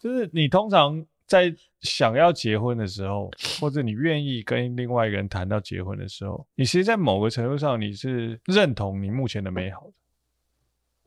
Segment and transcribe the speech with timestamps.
[0.00, 9.92] 就是你通常在想要结婚的时候，或者你愿意跟另外一个人谈到结婚的时候，你其实，在某个程度上，你是认同你目前的美好的。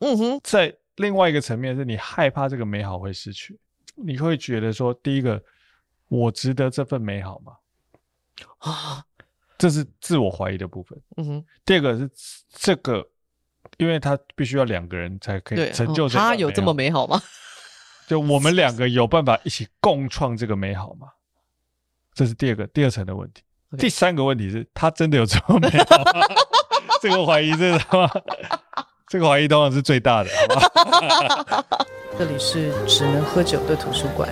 [0.00, 3.58] 嗯哼，在另外一个层面，是你害怕这个美好会失去，
[3.94, 5.42] 你会觉得说，第一个，
[6.08, 7.56] 我值得这份美好吗？
[8.58, 9.04] 啊，
[9.58, 10.98] 这是自我怀疑的部分。
[11.16, 12.10] 嗯哼，第二个是
[12.50, 13.06] 这个，
[13.78, 16.20] 因为他必须要两个人才可以成就这个。
[16.20, 17.20] 他有这么美好吗？
[18.06, 21.08] 就我们两个有办法一起共创这个美好吗？
[22.14, 23.42] 这是第二个第二层的问题。
[23.78, 26.26] 第三个问题是，他真的有这么美好吗？
[27.00, 28.10] 这个怀疑，这个吗？
[29.08, 31.86] 这个怀疑当然是最大的，好吧？
[32.18, 34.28] 这里是只能喝酒的图书馆，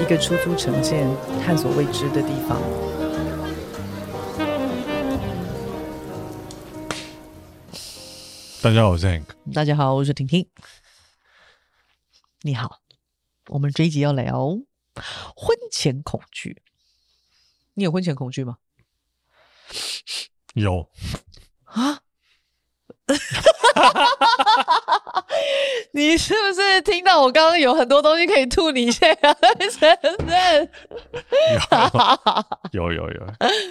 [0.00, 1.08] 一个出租城建、
[1.44, 2.60] 探索未知的地方。
[8.62, 9.24] 大家好，我是 Hank。
[9.52, 10.46] 大家好，我是婷婷。
[12.46, 12.82] 你好，
[13.48, 14.50] 我们这一集要聊
[15.34, 16.60] 婚前恐惧。
[17.72, 18.58] 你有婚前恐惧吗？
[20.52, 20.90] 有
[21.64, 22.02] 啊。
[25.92, 28.70] 你是不是听到我刚刚有很多东西可以吐？
[28.70, 29.34] 你现在
[29.70, 29.88] 承
[30.26, 30.70] 认？
[32.72, 33.26] 有有有有，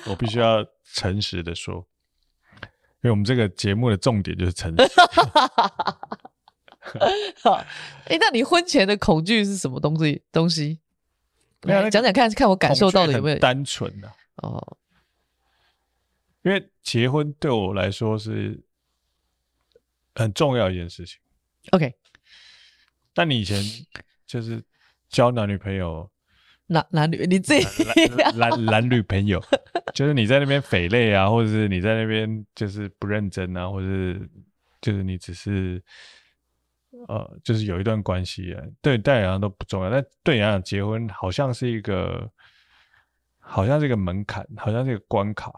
[0.07, 0.65] 我必须要
[0.95, 1.87] 诚实的说，
[3.01, 4.83] 因为我们这个节目的重点就是诚实。
[7.41, 7.53] 好，
[8.05, 10.21] 哎，那你婚前的恐惧是什么东西？
[10.31, 10.79] 东西？
[11.61, 14.77] 讲讲看，看我感受到的有没有单纯的哦？
[16.43, 18.63] 因为结婚对我来说是。
[20.15, 21.19] 很重要一件事情
[21.71, 21.91] ，OK。
[23.15, 23.59] 但你以前
[24.27, 24.63] 就是
[25.09, 26.07] 交男女朋友，
[26.67, 27.65] 男男女你自己
[28.35, 29.43] 男男女朋友，
[29.95, 34.29] 就是你在那边匪类啊，或者是你在那边就是不认真啊，或者是
[34.81, 35.81] 就是你只是
[37.07, 42.29] 呃，就是有一段关系，对大家来讲都不重要，但对你来讲，结婚好像是一个，
[43.39, 45.51] 好像是一个门槛，好像是一个关卡，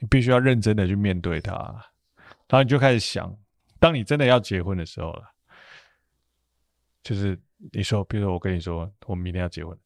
[0.00, 1.52] 你必须要认真的去面对它，
[2.48, 3.34] 然后你就开始想。
[3.80, 5.22] 当你真的要结婚的时候了，
[7.02, 7.38] 就是
[7.72, 9.78] 你说，比如说我跟你说，我们明天要结婚，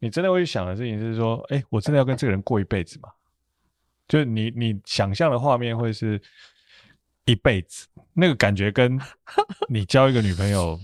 [0.00, 3.08] 你真的会去想的事情是说，哎，我真的要跟这个人过一辈子吗？
[4.08, 6.20] 就是你你想象的画面会是
[7.26, 8.98] 一辈子，那个感觉跟
[9.68, 10.80] 你交一个女朋友，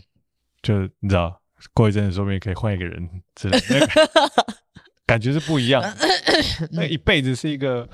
[0.62, 1.40] 就你知道，
[1.72, 4.30] 过一阵子说不定可以换一个人之类的，那个
[5.06, 5.82] 感觉是不一样。
[6.70, 7.88] 那一辈子是一个，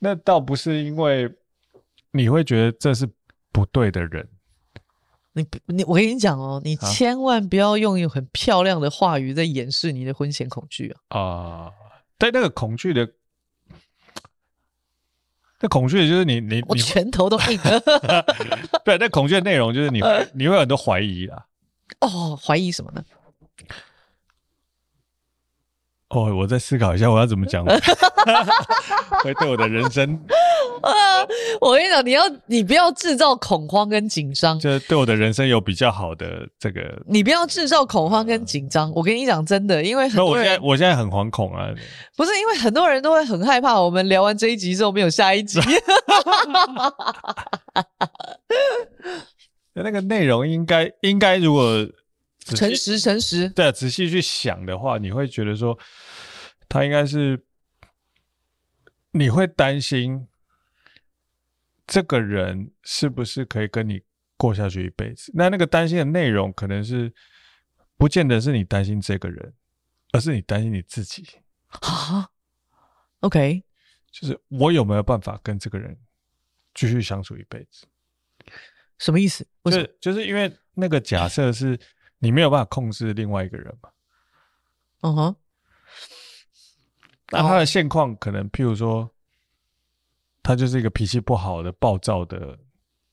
[0.00, 1.32] 那倒不是因为
[2.10, 3.08] 你会觉得这是。
[3.50, 4.28] 不对的人，
[5.32, 11.18] 你你我跟你讲哦，你千万不要用很漂亮的话语在掩饰你的婚前恐惧啊！
[11.18, 11.72] 啊，
[12.18, 13.10] 但那个恐惧的，
[15.60, 18.24] 那恐惧就是你你我拳头都硬了。
[18.84, 20.00] 对，那恐惧的内容就是你
[20.32, 21.44] 你会有很多怀疑啊。
[22.00, 23.02] 哦，怀疑什么呢？
[26.10, 27.64] 哦，我再思考一下，我要怎么讲？
[29.22, 30.32] 会对我的人生啊！
[31.60, 37.00] 我跟你讲，你要你不要制造恐慌跟紧张，就是对我的人生有比较好的这个。
[37.06, 38.92] 你不要制造恐慌跟紧张。
[38.94, 41.68] 我跟你讲，真的，因为很多人，我现在我现在很惶恐啊！
[42.16, 45.60] 不是因为很多人都会很害怕，我们聊完这一集之后没有下一集。
[49.74, 51.86] 那个内容应该应该如果。
[52.56, 53.46] 诚实，诚实。
[53.50, 55.78] 对啊，仔细去想的话，你会觉得说，
[56.66, 57.38] 他应该是，
[59.12, 60.26] 你会担心
[61.88, 64.00] 这个人是不是可以跟你
[64.36, 65.32] 过下去一辈子？
[65.34, 67.12] 那那个担心的内容，可能是
[67.96, 69.52] 不见得是你担心这个人，
[70.12, 71.26] 而是你担心你自己
[71.70, 72.30] 啊。
[73.20, 73.64] OK，
[74.12, 75.98] 就是我有没有办法跟这个人
[76.74, 77.86] 继续相处一辈子？
[78.98, 79.44] 什么意思？
[79.62, 79.84] 为什么？
[79.84, 81.76] 就是就是因为那个假设是。
[82.20, 83.88] 你没有办法控制另外一个人嘛？
[85.02, 85.36] 嗯哼。
[87.30, 89.08] 那他的现况可能，譬如说，
[90.42, 92.58] 他就是一个脾气不好的、暴躁的，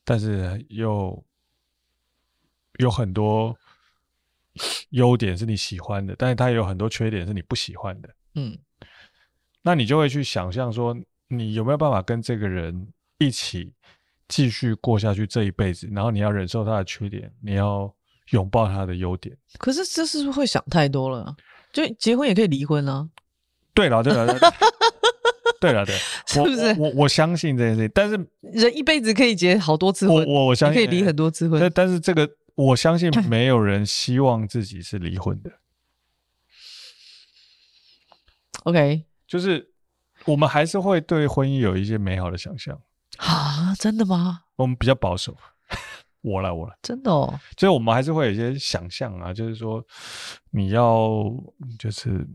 [0.04, 1.24] 但是又
[2.78, 3.56] 有很多
[4.90, 8.08] 优点是你喜欢的，但是他也有很多缺点是你不喜欢的。
[8.34, 8.58] 嗯。
[9.62, 10.96] 那你就会去想象说，
[11.28, 13.72] 你有没有办法跟这个人一起
[14.28, 15.88] 继续过下去这一辈子？
[15.92, 17.92] 然后你要忍受他的缺点，你要。
[18.30, 21.32] 拥抱他的优点，可是这是不是会想太多了？
[21.72, 23.08] 就结婚也可以离婚啊？
[23.72, 24.26] 对了，对了，
[25.60, 25.94] 对了，对，
[26.26, 26.74] 是不是？
[26.78, 35.50] 我我，相信这件事情，但是人一辈子可以结好多次婚，我我，我相信可以离很多次婚，但但是这个我相信 没有人希望自己是离婚的。
[38.64, 39.70] OK，就是
[40.24, 42.80] 我们还是会对婚姻有一些美好的想象
[43.18, 43.74] 啊？
[43.78, 44.42] 真的吗？
[44.56, 45.36] 我们比较保守。
[46.22, 47.38] 我来我来，真的哦。
[47.54, 49.84] 就是我们还是会有一些想象啊，就是说
[50.50, 51.22] 你要
[51.78, 52.26] 就是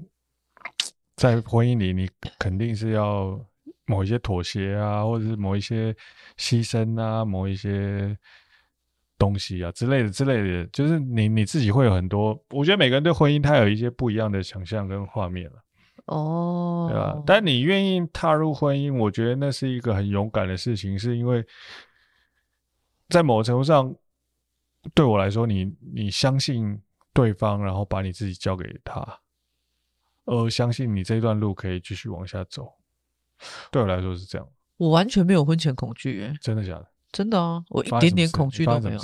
[1.21, 2.09] 在婚姻里，你
[2.39, 3.39] 肯定是要
[3.85, 5.93] 某一些妥协啊，或者是某一些
[6.35, 8.17] 牺牲啊，某一些
[9.19, 12.43] 东西啊之类的之类的，就是你你自己会有很多。
[12.49, 15.63] 我觉得每个人对婚姻他有一些不一样的想象跟画面了。
[16.07, 17.21] 哦，对吧？
[17.23, 21.45] 但你愿意踏入婚姻，我觉得那是一个很勇敢的事情，是因为
[23.09, 23.95] 在某程度上，
[24.95, 26.81] 对我来说，你你相信
[27.13, 29.05] 对方，然后把你自己交给他，
[30.31, 32.73] 而相信你这段路可以继续往下走。
[33.69, 34.47] 对我来说是这样。
[34.77, 36.87] 我完全没有婚前恐惧，哎，真的假的？
[37.11, 38.99] 真的啊，我一点点恐惧都没有。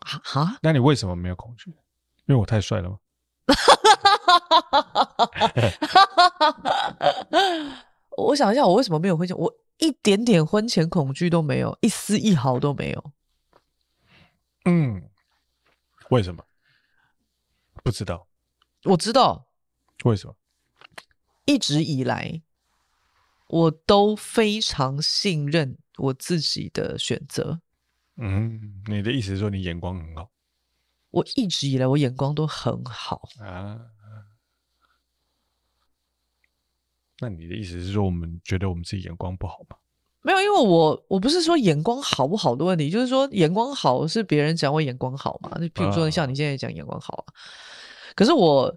[0.00, 0.58] 啊哈？
[0.62, 1.70] 那你为什么没有恐惧？
[2.26, 2.98] 因为我太帅了吗？
[8.16, 9.36] 我想一下，我为什么没有婚前？
[9.38, 13.12] 我一点点婚前恐惧都没有，一丝一毫都没有。
[14.64, 15.08] 嗯，
[16.10, 16.44] 为什么？
[17.84, 18.26] 不知道。
[18.82, 19.46] 我知道。
[20.04, 20.34] 为什么？
[21.44, 22.40] 一直以来，
[23.48, 27.60] 我都非常信任我自己的选择。
[28.16, 30.30] 嗯，你的意思是说你眼光很好？
[31.10, 33.78] 我一直以来我眼光都很好啊。
[37.20, 39.76] 那你的意思是说，我们觉得我们自己眼光不好吗？
[40.22, 45.50] 没有，因为我我不是说眼光好不好的问题，就是说眼光好是别人讲我眼光好嘛。
[45.60, 47.34] 那譬如说像你现在讲眼光好啊，
[48.16, 48.74] 可是我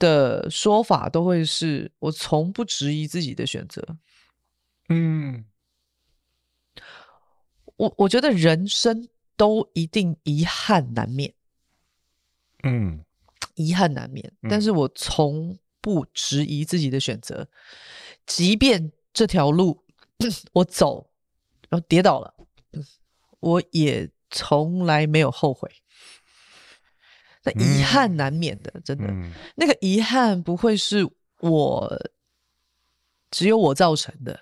[0.00, 3.96] 的说法都会是我从不质疑自己的选择。
[4.88, 5.44] 嗯，
[7.76, 11.32] 我我觉得人生都一定遗憾难免。
[12.64, 13.04] 嗯，
[13.54, 17.46] 遗憾难免，但是我从不质疑自己的选择，
[18.26, 19.84] 即便这条路
[20.52, 21.10] 我走，
[21.68, 22.34] 然后跌倒了，
[23.38, 25.70] 我也从来没有后悔。
[27.44, 31.08] 那遗憾难免的，真的，嗯、那个遗憾不会是
[31.40, 32.10] 我
[33.30, 34.38] 只有我造成的，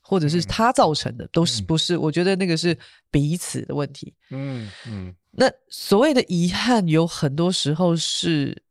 [0.00, 1.96] 或者是他造成的，都是不是？
[1.96, 2.76] 我觉得那个是
[3.10, 4.14] 彼此的问题。
[4.30, 5.14] 嗯嗯。
[5.30, 8.62] 那所谓的遗憾，有很多时候是。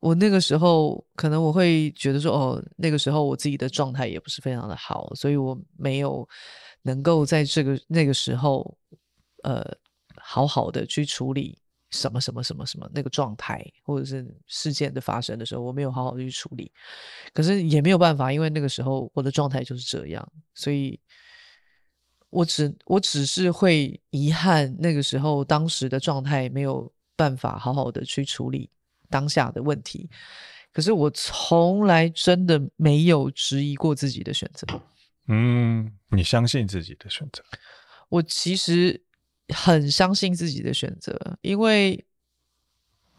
[0.00, 6.28] 我那个时候可能我会觉得说，哦，那个时候我自己的状态也不是非常的好，所以我没有
[6.82, 8.76] 能够在这个那个时候，
[9.44, 9.64] 呃，
[10.18, 11.58] 好好的去处理
[11.94, 16.70] 什么什么什么什么那个状态，或者是事件的发生的时候，我没有好好的去处理。
[17.32, 20.98] 可是也没有办法，因为那个时候我的状态就是这样，所以
[22.30, 28.68] 我只我只是会遗憾那个时候当时的状态没有办法好好的去处理。
[29.10, 30.10] 当下的问题，
[30.72, 34.66] 可是我从来真的没有质疑过自己的选择。
[35.28, 37.44] 嗯，你相信自己的选择？
[38.08, 39.00] 我其实
[39.48, 42.04] 很相信自己的选择，因为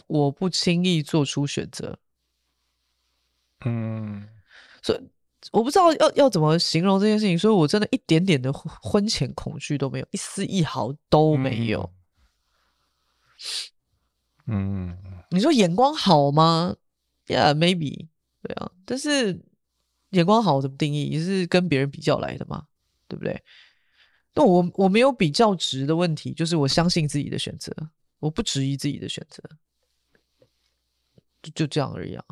[0.07, 1.99] 我不轻易做出选择。
[3.65, 4.27] 嗯，
[4.81, 5.01] 所以
[5.51, 11.91] 我不知道要要怎么形容这件事情，所以我真的一点点的婚前恐惧都没有，一丝一毫都没有。
[14.47, 14.89] 嗯。
[14.89, 14.97] 嗯
[15.31, 16.75] 你说眼光好吗
[17.25, 18.07] ？Yeah，maybe，
[18.41, 18.71] 对啊。
[18.85, 19.41] 但是
[20.11, 21.07] 眼光好怎么定义？
[21.07, 22.67] 也是跟别人比较来的嘛，
[23.07, 23.43] 对不对？
[24.35, 27.73] 那我我没有比较值的问题，就是我相信自己的选择，
[28.19, 29.41] 我不质疑自己的选择，
[31.41, 32.25] 就就这样而已啊，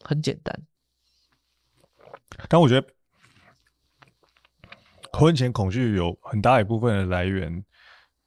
[0.00, 0.66] 很简单。
[2.48, 2.88] 但我觉得
[5.12, 7.64] 婚前恐惧有很大一部分的来源，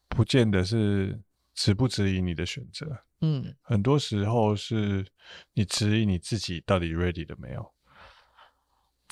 [0.09, 1.17] 不见得是
[1.53, 3.03] 质不质疑你的选择。
[3.21, 5.05] 嗯，很多时候是
[5.53, 7.73] 你质疑你自己到底 ready 了没有？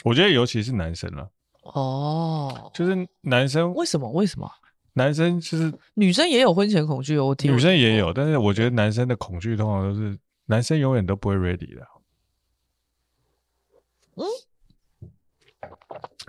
[0.03, 1.31] 我觉得尤其是男生了。
[1.73, 4.09] 哦，就是男生为什么？
[4.11, 4.49] 为什么？
[4.93, 11.87] 男生就是女生也有婚前恐惧哦，我听女生也有，但是我觉得男生的恐惧通常都是男生永远都不会 ready 的。
[14.15, 14.25] 嗯，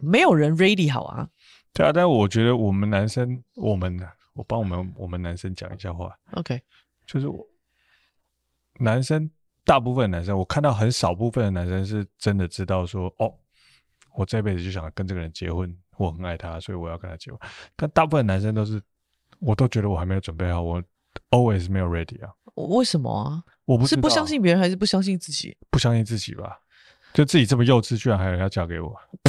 [0.01, 1.29] 没有人 ready 好啊。
[1.73, 3.97] 对啊，但我觉得我们男生，我们
[4.33, 6.19] 我帮我们我们男生讲一下话。
[6.33, 6.61] OK，
[7.07, 7.47] 就是我。
[8.79, 9.31] 男生，
[9.65, 13.33] 大部分男生，我看到很少部分的男生是真的知道说，哦，
[14.17, 17.39] 我这辈子就想跟这个人结婚，我很爱他，所以我要跟他结婚。
[17.77, 18.81] 但大部分男生都是，
[19.39, 20.83] 我都觉得我还没有准备好，我
[21.31, 22.33] always 没有 ready 啊。
[22.55, 23.45] 为什么啊？
[23.67, 25.55] 我不是不相信别人，还是不相信自己？
[25.71, 26.59] 不相信自己吧，
[27.13, 28.97] 就自己这么幼稚，居然还有人要嫁给我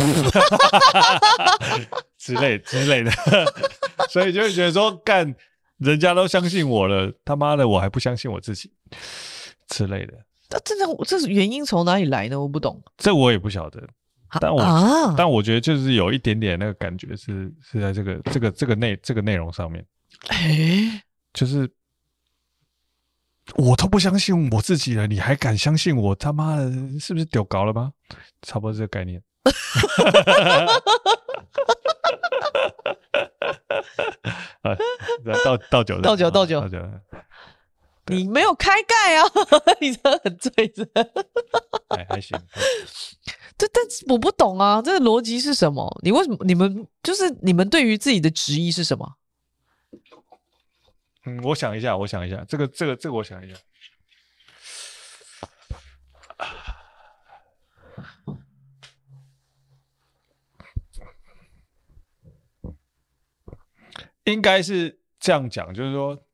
[2.18, 3.12] 之类之类的，
[4.10, 5.36] 所以就会觉得说，干，
[5.80, 8.72] 人家都相信我了，他妈的，我还不相信我自己。
[9.68, 10.14] 之类的，
[10.50, 12.40] 那真的这是原因从哪里来呢？
[12.40, 13.86] 我不懂，这我也不晓得。
[14.40, 19.86] 但我、啊、但我觉得就是有一点点那个感觉是是在这个这个这个内这个内容上面，
[20.28, 21.02] 哎，
[21.34, 21.70] 就是
[23.56, 26.14] 我都不相信我自己了，你还敢相信我？
[26.16, 27.94] 他妈的，是不是丢搞了吗？
[28.42, 29.22] 差不多这个概念。
[34.62, 34.76] 啊，
[35.44, 36.82] 倒倒酒，倒酒，倒酒，倒酒。
[38.08, 39.24] 你没有开盖啊？
[39.82, 40.88] 你真的很醉着。
[41.90, 42.38] 还还行。
[43.58, 46.00] 对，但是我不懂啊，这个逻辑是什么？
[46.04, 46.38] 你为什么？
[46.46, 49.16] 你们就是你们对于自己的质疑是什么？
[51.26, 53.58] 嗯，我想一下，我想一下，这个，这个，这个，我想一下。
[64.26, 66.27] 应该是这样讲，就是说。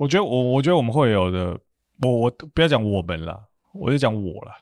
[0.00, 1.60] 我觉得我我觉得我们会有的，
[2.00, 3.38] 我我不要讲我们了，
[3.74, 4.52] 我就讲我了，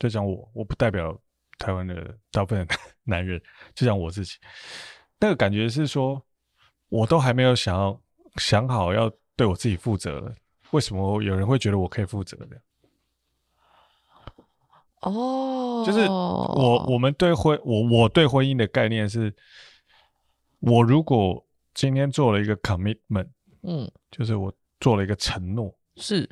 [0.00, 1.16] 就讲我，我不代表
[1.58, 2.66] 台湾的大部分
[3.04, 3.40] 男人，
[3.72, 4.38] 就讲我自己。
[5.20, 6.20] 那个感觉是说，
[6.88, 8.00] 我都还没有想要
[8.34, 10.34] 想好要对我自己负责了，
[10.72, 12.60] 为什么有人会觉得我可以负责的？
[15.02, 19.32] 哦，就是我我们对婚我我对婚姻的概念是，
[20.58, 23.28] 我如果今天做了一个 commitment。
[23.62, 26.28] 嗯，就是我做了一个承诺，是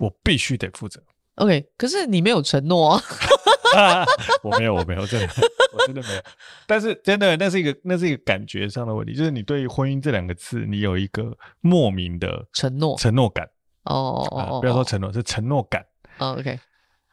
[0.00, 1.02] 我必须得负责。
[1.36, 4.04] OK，可是你没有承诺啊？
[4.42, 5.28] 我没有，我没有，真的，
[5.74, 6.22] 我真的没有。
[6.66, 13.50] 但是真的，那是一个，那是一个感觉上的问题，就是你对于婚姻这两个字，你有一个莫名的承诺，承诺感。
[13.82, 15.84] 哦哦，不要说承诺，是承诺感。
[16.18, 16.58] 哦，OK，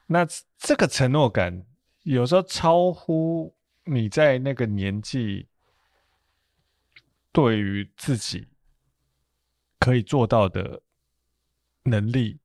[0.05, 0.25] 那
[0.60, 1.65] 这个承诺感
[2.03, 3.53] 有时候超乎
[3.86, 5.48] 你在那个年纪
[7.31, 8.48] 对于自己。
[9.82, 10.80] 可以做到的
[11.86, 12.38] 能力，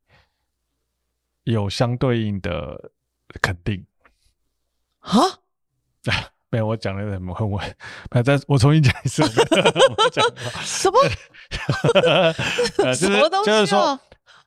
[1.44, 2.92] 有相对应的
[3.42, 3.84] 肯定？
[5.00, 5.20] 啊，
[6.48, 7.76] 没有，我讲的很很稳。
[8.10, 10.24] 那再我重新讲一次，我讲
[10.62, 10.98] 什么？
[12.02, 12.32] 呃，
[12.94, 14.00] 就是就是说，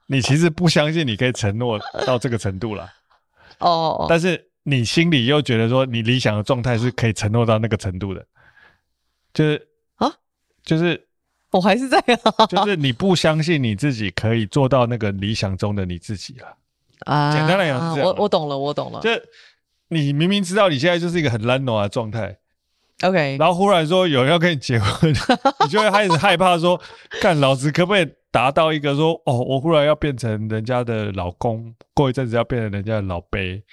[0.07, 1.77] 你其实不相信你可以承诺
[2.07, 2.91] 到这个程度了。
[3.59, 8.25] 哦，但是你心里又觉得说，你理想的状态是可以承诺到那个程度的，
[9.31, 9.67] 就是
[9.97, 10.11] 啊，
[10.63, 11.07] 就是。
[11.51, 16.55] 我还是在啊， 就是你不相信你自己可以做到那个理想中的你自己了
[17.05, 17.31] 啊。
[17.35, 18.99] 简单来讲是这样，我我懂了，我懂了。
[19.01, 19.09] 就
[19.87, 22.37] 你明明知道你现在就是一个很懒惰的状态
[23.01, 25.11] ，OK，然后忽然说有人要跟你结婚，
[25.65, 26.79] 你就会开始害怕说，
[27.21, 33.63] 看老子可不可以达到一个说，哦，我忽然要变成人家的老公，过一阵子要变成人家的老辈。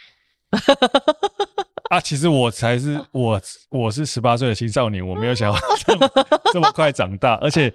[1.90, 3.40] 啊，其实我才是我，
[3.70, 6.10] 我是十八岁的青少年，我没有想要 这么
[6.52, 7.72] 这么快长大，而且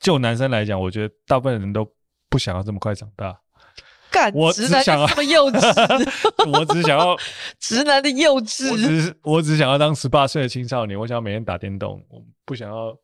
[0.00, 1.86] 就男生来讲，我觉得大部分人都
[2.28, 3.38] 不想要这么快长大。
[4.10, 7.16] 干，我只想要这么幼稚， 我只想要
[7.58, 12.96] 直男的幼稚，我只我只想要当十八岁的青少年，我想要每天打电动，我不想要。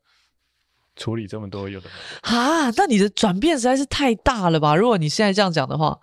[1.00, 1.88] 处理这么多有的
[2.20, 4.76] 啊，那你的转变实在是太大了吧？
[4.76, 5.98] 如果你现在这样讲的话，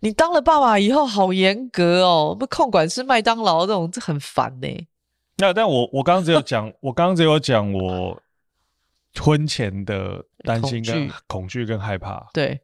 [0.00, 4.68] 你当了爸爸以后好严格哦，不控管吃麦当劳这种，这很烦呢。
[5.38, 8.22] 那但我我刚刚只有讲， 我刚刚只有讲我
[9.18, 12.60] 婚前的担心跟恐惧跟害怕，对。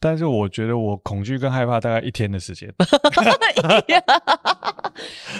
[0.00, 2.72] 但是我觉得我恐惧跟害怕大概一天的时间。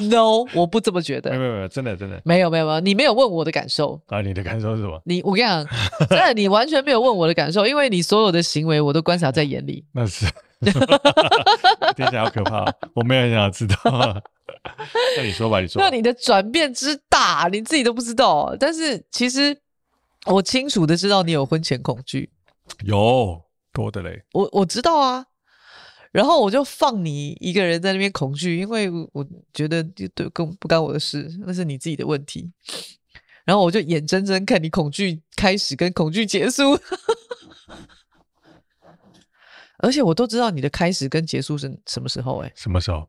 [0.02, 1.30] No，我不这么觉得。
[1.30, 4.22] 没有没有没有，真的真的没有没有没有，你没有问我的感受啊？
[4.22, 5.00] 你的感受是什么？
[5.04, 5.66] 你我跟你讲，
[6.08, 9.84] 真的你完全没有问我的感受，因为你所有的行为我都观察在眼里。
[9.92, 10.24] 那是，
[11.96, 12.64] 听起来好可怕，
[12.94, 13.76] 我没有很想知道。
[15.16, 15.82] 那你说吧，你说。
[15.82, 18.56] 那你的转变之大，你自己都不知道。
[18.58, 19.54] 但是其实
[20.26, 22.30] 我清楚的知道你有婚前恐惧，
[22.84, 23.42] 有。
[23.72, 25.26] 多的嘞，我我知道啊，
[26.12, 29.24] 然后我就放你一个人在那边恐惧，因为我
[29.54, 32.50] 觉得就对，跟不干我的事，那是你自己的问题。
[33.44, 36.78] 然后我就眼睁睁看你恐惧开始跟恐惧结束，
[39.78, 42.38] 而且我都知道你的开始跟结束是什么时候？
[42.42, 43.08] 哎，什么时候？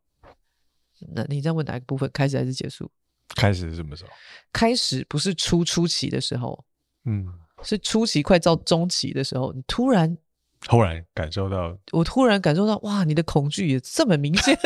[1.13, 2.09] 那你在问哪一个部分？
[2.13, 2.89] 开始还是结束？
[3.35, 4.11] 开始是什么时候？
[4.53, 6.63] 开始不是初初期的时候，
[7.05, 7.27] 嗯，
[7.61, 10.17] 是初期快到中期的时候，你突然。
[10.61, 14.57] 突然感受到，我突然感受到，哇，你的恐惧也这么明显。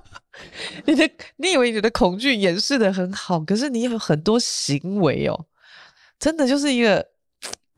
[0.84, 5.46] 你的，你以为你的恐惧掩饰的很好，可是你有很多行为哦，
[6.18, 7.08] 真的就是一个，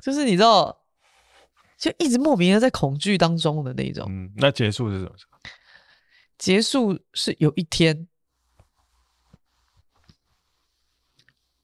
[0.03, 0.85] 就是你知道，
[1.79, 4.07] 就一直莫名的在恐惧当中的那种。
[4.09, 5.13] 嗯，那结束是什么？
[6.37, 8.09] 结束是有一天，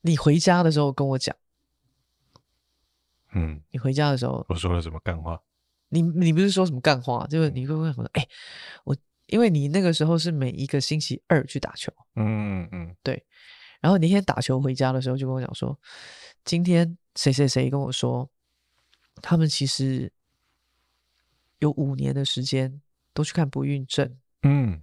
[0.03, 1.35] 你回家的时候跟我讲。
[3.35, 5.41] 嗯，你回家的时候，我说了什么干话？
[5.93, 7.27] 你你不是说什么干话？
[7.27, 8.29] 就是你会问我说，哎、欸，
[8.85, 8.97] 我
[9.27, 13.23] 因为你那个时候是每一个星期二去打球，嗯嗯嗯，对。
[13.81, 15.79] 然后那天打球回家的时候，就跟我讲说，
[16.45, 18.31] 今天谁谁谁跟我说，
[19.21, 20.11] 他们其实
[21.59, 22.81] 有五年的时间
[23.13, 24.19] 都去看不孕症。
[24.43, 24.83] 嗯，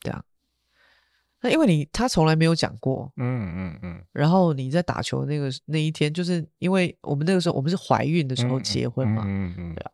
[0.00, 0.24] 对啊。
[1.42, 4.04] 那因为你他从来没有讲过，嗯嗯嗯。
[4.12, 9.90] 然后你在打球那个那一天，就是因为我们那个时候我们是怀孕的时候结婚嘛，嗯嗯，嗯，对啊。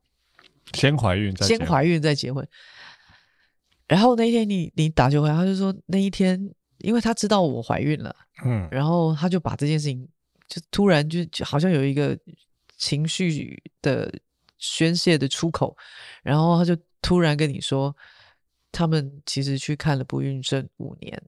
[0.74, 2.46] 先怀孕再先怀孕再结婚。
[3.88, 6.54] 然后那一天你你打球回来，他就说那一天。
[6.82, 8.14] 因为他知道我怀孕了，
[8.44, 10.08] 嗯，然后他就把这件事情
[10.46, 12.16] 就突然就就好像有一个
[12.76, 14.08] 情绪的
[14.58, 15.76] 宣泄的出口，
[16.22, 17.92] 然后他就突然跟你说，
[18.70, 21.20] 他们其实去看了不孕症五年，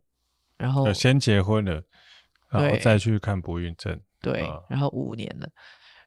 [0.60, 1.82] 然后先结婚了，
[2.50, 5.48] 然后再去看不孕症，对，然后五年了，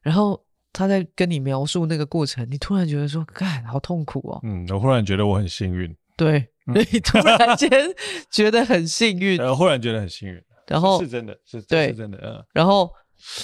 [0.02, 0.40] 然后
[0.72, 6.48] 他在跟你描述那个过程，你突然觉得说，干，好痛苦哦，嗯，我忽然觉得我很幸运，对。
[6.66, 7.70] 你突然间
[8.32, 12.42] 觉得很幸运，呃，忽然觉得很幸运，然后是真的，是对，是真的，嗯。
[12.54, 12.90] 然后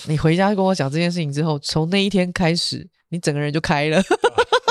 [0.08, 4.02] 你回家跟我讲这件事情之后，从那一天开始，你整个人就开了，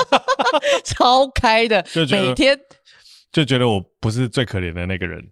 [0.83, 2.59] 超开的，每天
[3.31, 5.23] 就觉得我不是最可怜的那个人。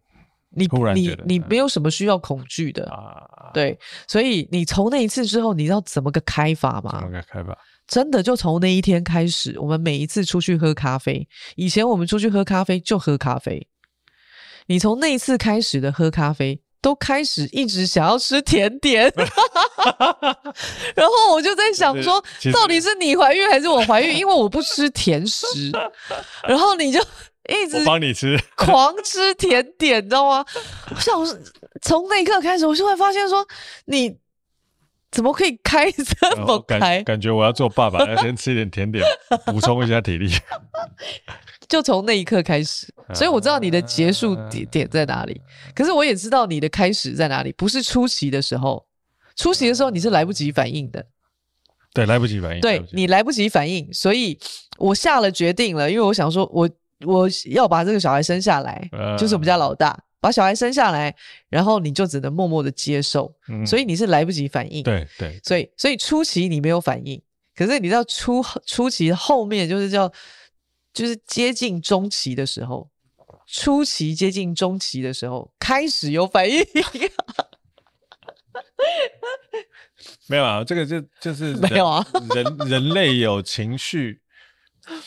[0.49, 3.77] 你你你没有什么需要恐惧的啊，对，
[4.07, 6.91] 所以你从那一次之后，你知道怎么个开法吗？
[6.99, 7.57] 怎么个开法？
[7.87, 13.67] 真的就从那一天开始，我们每一次出去喝咖啡，以前我们出去喝咖啡就喝咖啡。
[14.67, 19.09] 你从那一次开始的喝咖啡，都开始一直想要吃甜点。
[20.93, 24.17] 然后我就在想说，到底是你怀孕还是我怀孕？
[24.17, 25.47] 因为我不吃甜食。
[26.45, 26.99] 然后你就
[27.47, 30.45] 一直帮你吃， 狂吃甜点，你知道吗？
[30.89, 31.13] 我想
[31.81, 33.45] 从那一刻开始，我就会发现说
[33.85, 34.17] 你。
[35.09, 36.77] 怎么可以开这么开？
[36.77, 39.01] 感，感觉我要做爸爸，要先吃一点甜点，
[39.47, 40.29] 补充一下体力。
[41.69, 45.41] 就从那一刻开始，所以我知道你的结束点点在哪里。
[45.73, 48.85] 可是我也知道你的开始在哪里，不是出席的时候。
[49.37, 51.03] 出席的时候你是来不及反应的，
[51.93, 52.59] 对，来不及反应。
[52.59, 54.37] 对，你来不及反应，所以
[54.77, 56.69] 我下了决定了，因为我想说我，
[57.05, 59.97] 我我要把这个小孩生下来，就是我们家老大。
[60.19, 61.15] 把小孩生下来，
[61.47, 64.81] 然后你就只能默默的接受，嗯、所以你是来不及反应。
[64.81, 67.21] 对对，所以所以初期你没有反应，
[67.55, 70.11] 可是你知道初初期后面就是叫
[70.91, 72.89] 就是接近中期的时候，
[73.45, 76.65] 初期接近中期的时候开始有反应。
[80.25, 84.19] 没有啊，这个就就是没有啊，人人类有情绪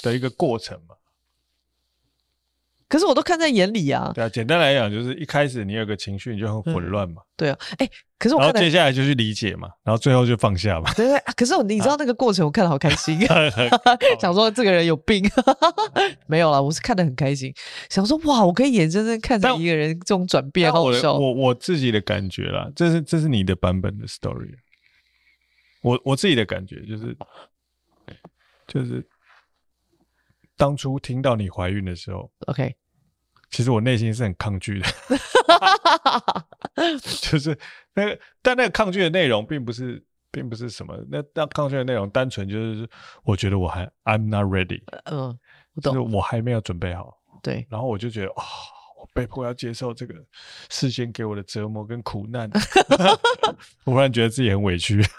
[0.03, 0.95] 的一个过程嘛。
[2.91, 4.11] 可是我都看在眼里啊。
[4.13, 7.23] 对啊，简单来讲就是一开始你有个情绪，你就很混乱嘛。
[7.37, 10.93] 对啊，哎，可是我然后接下来就去理解嘛，然后最后就放下嘛。
[10.95, 13.17] 对对，可是你知道那个过程，我看的好开心，
[14.21, 15.25] 想说这个人有病。
[16.27, 17.55] 没有啦，我是看得很开心，
[17.89, 21.15] 想说哇，我可以眼睁睁看着一个人这种转变，好笑。
[21.15, 24.53] 我我自己的感觉啦，这是这是你的版本的 story。
[25.83, 27.17] 我我自己的感觉就是
[28.67, 29.07] 就是。
[30.57, 32.77] 当初听到你怀孕的时候，OK，
[33.51, 34.87] 其实我内心是很抗拒的，
[37.21, 37.59] 就是
[37.95, 42.89] 那个，但那个抗拒的内容并不是，并不是什么，那那抗拒的内容单纯就是，
[43.25, 45.37] 我觉得我还 I'm not ready，嗯，
[45.75, 48.43] 我懂，就是我还没有准备好，对，然后我就觉得，哦，
[49.01, 50.15] 我被迫要接受这个
[50.69, 52.49] 事先给我的折磨跟苦难，
[53.85, 55.03] 我忽然觉得自己很委屈。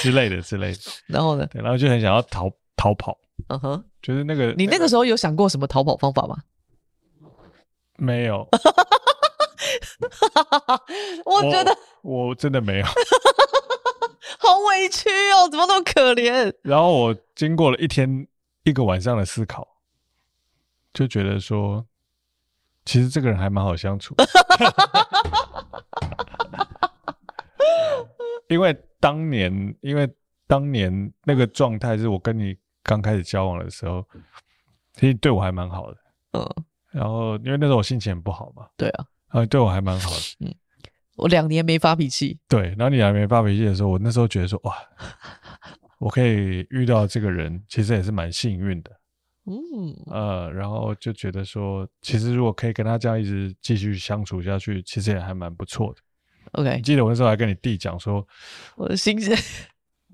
[0.00, 1.46] 之类的之类的，然后呢？
[1.48, 2.50] 对，然后就很想要逃。
[2.76, 3.16] 逃跑，
[3.48, 4.52] 嗯哼，就是那个。
[4.52, 6.36] 你那个时候有想过什么逃跑方法吗？
[7.96, 8.48] 没有。
[11.24, 11.70] 我觉得
[12.02, 12.86] 我，我真的没有。
[14.38, 16.52] 好委屈哦，怎么那么可怜？
[16.62, 18.26] 然后我经过了一天
[18.64, 19.66] 一个晚上的思考，
[20.92, 21.86] 就觉得说，
[22.84, 24.14] 其实这个人还蛮好相处。
[28.48, 30.12] 因为当年，因为
[30.46, 32.56] 当年那个状态是我跟你。
[32.84, 34.06] 刚开始交往的时候，
[34.92, 35.96] 其实对我还蛮好的。
[36.34, 38.68] 嗯，然后因为那时候我心情很不好嘛。
[38.76, 40.46] 对啊，然后对我还蛮好的。
[40.46, 40.54] 嗯，
[41.16, 42.38] 我两年没发脾气。
[42.48, 44.74] 对，然后你两年没发脾气的时候，我那时候觉得说，哇，
[45.98, 48.90] 我可以遇到这个人，其实也是蛮幸运的。
[49.46, 56.00] 嗯，呃，然后就觉得说，其实如果可以跟他这样一直继续相处下去，其实也还蛮不错的。
[56.52, 58.26] OK，记得我那时候还跟你弟讲说，
[58.76, 59.34] 我的心情。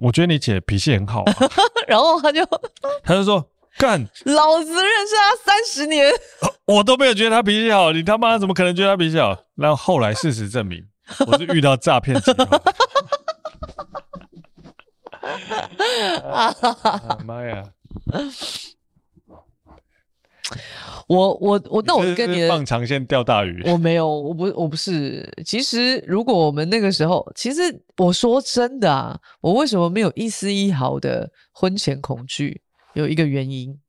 [0.00, 1.24] 我觉得你姐脾气很好，
[1.86, 2.44] 然后他就
[3.04, 3.46] 他就说
[3.78, 6.10] 干，老子认识他三十年，
[6.66, 9.36] 我都没有觉得他脾气好，你他妈怎么可能觉得他脾气好？
[9.54, 10.82] 那后来事实证明，
[11.26, 12.48] 我是遇到诈骗集团。
[16.24, 16.54] 啊
[17.24, 17.62] 妈呀！
[21.06, 25.28] 我我我，那我跟你放长线钓大鱼，我没有，我不我不是。
[25.44, 32.62] 其实如果我们那个时候，其实我说真的啊，我为什么没有一丝一毫的婚前恐惧？
[32.94, 33.80] 有一个原因，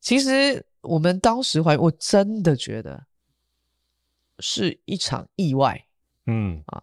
[0.00, 3.04] 其实我们当时怀，我真的觉得
[4.38, 5.84] 是一场意外。
[6.26, 6.82] 嗯啊，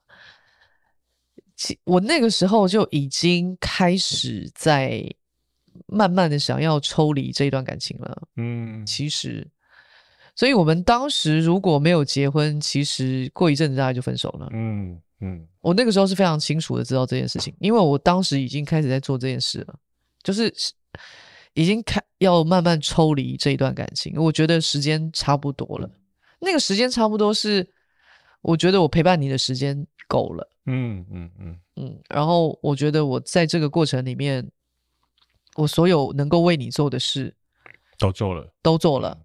[1.56, 5.12] 其我那个时候就已经开始在。
[5.86, 9.48] 慢慢的想要抽离这一段感情了，嗯，其实，
[10.36, 19.76] 所以我们当时如果没有结婚，其实过一阵子大家就分手了，嗯嗯，我那个时候是非常清楚的知道这件事情，因为我当时已经开始在做这件事了，
[20.22, 20.54] 就是
[21.54, 25.90] 已经开要慢慢抽离这一段感情，我觉得时间差不多了，
[26.40, 27.68] 那个时间差不多是，
[28.42, 31.60] 我觉得我陪伴你的时间够了，嗯嗯嗯。
[31.78, 34.48] 嗯，然后我觉得我在这个过程里面。
[35.58, 37.36] 我所有能够为你做的事，
[38.00, 39.18] 都做了，都做了。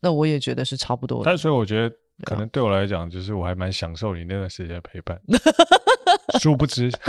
[0.00, 1.24] 那我也觉得是差不多的。
[1.24, 5.18] 但所以我觉得，可能对我来讲，就是我还蛮享受你那段时间的陪伴。
[6.38, 6.90] 殊不知，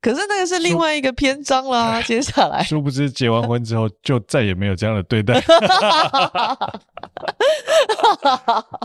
[0.00, 2.00] 可是那个是另外一个篇章啦。
[2.06, 5.42] 接下来，殊不知结完婚之后，就再也没有这样的对待。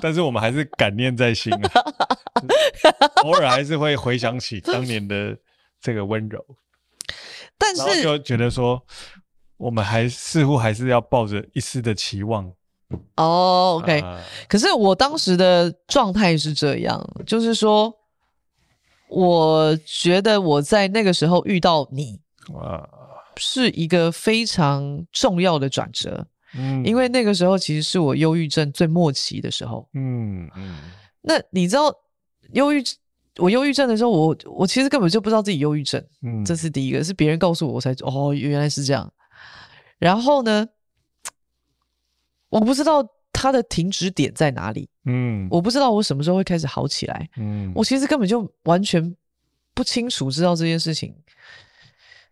[0.02, 1.72] 但是我们还是感念在心啊，
[3.24, 5.38] 偶尔还是会回想起当年的
[5.80, 6.44] 这个温柔。
[7.60, 8.82] 但是就觉得说，
[9.58, 12.52] 我们还似乎还是要抱着一丝的期望。
[13.18, 14.02] 哦，OK。
[14.48, 17.94] 可是我当时的状态是这样，就是说，
[19.10, 22.20] 我觉得我在那个时候遇到你，
[22.54, 22.90] 哇，
[23.36, 26.26] 是一个非常重要的转折。
[26.56, 29.88] 嗯，因为那个时候其实是我忧郁症最末期的时候。
[29.94, 30.80] 嗯嗯。
[31.22, 31.94] 那你知道
[32.54, 32.82] 忧郁？
[33.40, 39.12] 我忧郁症的时候，我我其实根本就不知道自己忧郁症，嗯，这是第一个，是别人告诉我，我才哦，原来是这样。
[39.98, 40.68] 然后呢，
[42.50, 49.16] 我不知道它的停止点在哪里，嗯，我不知道我什么时候会开始好起来，嗯，我其实根本就完全
[49.74, 51.16] 不清楚知道这件事情。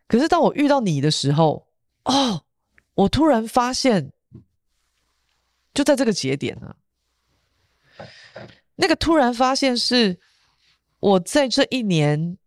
[0.07, 1.67] 可是当我遇到你的时候，
[2.03, 2.43] 哦，
[2.93, 4.11] 我突然发现，
[5.73, 6.75] 就在这个节点呢，
[8.75, 10.19] 那个突然发现是。
[10.99, 12.37] 我在这一年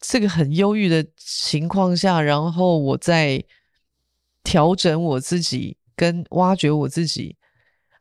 [0.00, 3.44] 这个很忧郁的情况下，然后我在
[4.44, 7.36] 调整我自己，跟挖掘我自己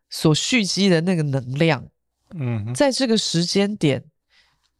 [0.09, 1.89] 所蓄积的那个能量，
[2.35, 4.05] 嗯，在这个时间点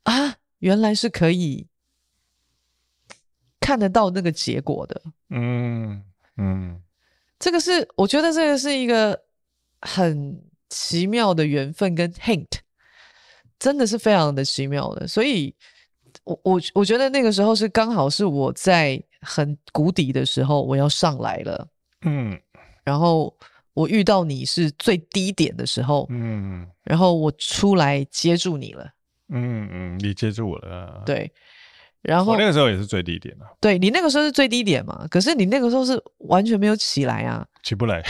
[0.03, 1.67] 啊，原来是可以
[3.59, 6.03] 看得到那个结果的，嗯
[6.37, 6.81] 嗯，
[7.39, 9.23] 这个是我觉得这个是一个
[9.81, 12.59] 很奇妙的缘分跟 hint。
[13.59, 15.53] 真的是非常的奇妙的，所以
[16.23, 21.67] 我我我觉得那个时候是刚好是我在很谷底的时候，我要上来了，
[22.05, 22.39] 嗯，
[22.83, 23.35] 然后
[23.73, 28.89] 我遇到你是最低点的时候，嗯，然后我出来接住你了，
[29.29, 31.31] 嗯嗯，你接住我了，啊，对，
[32.01, 38.03] 然后我那个时候也是最低点啊，对，你那个时候是最低点嘛，可是你那个时候是完全没有起来啊，起不来。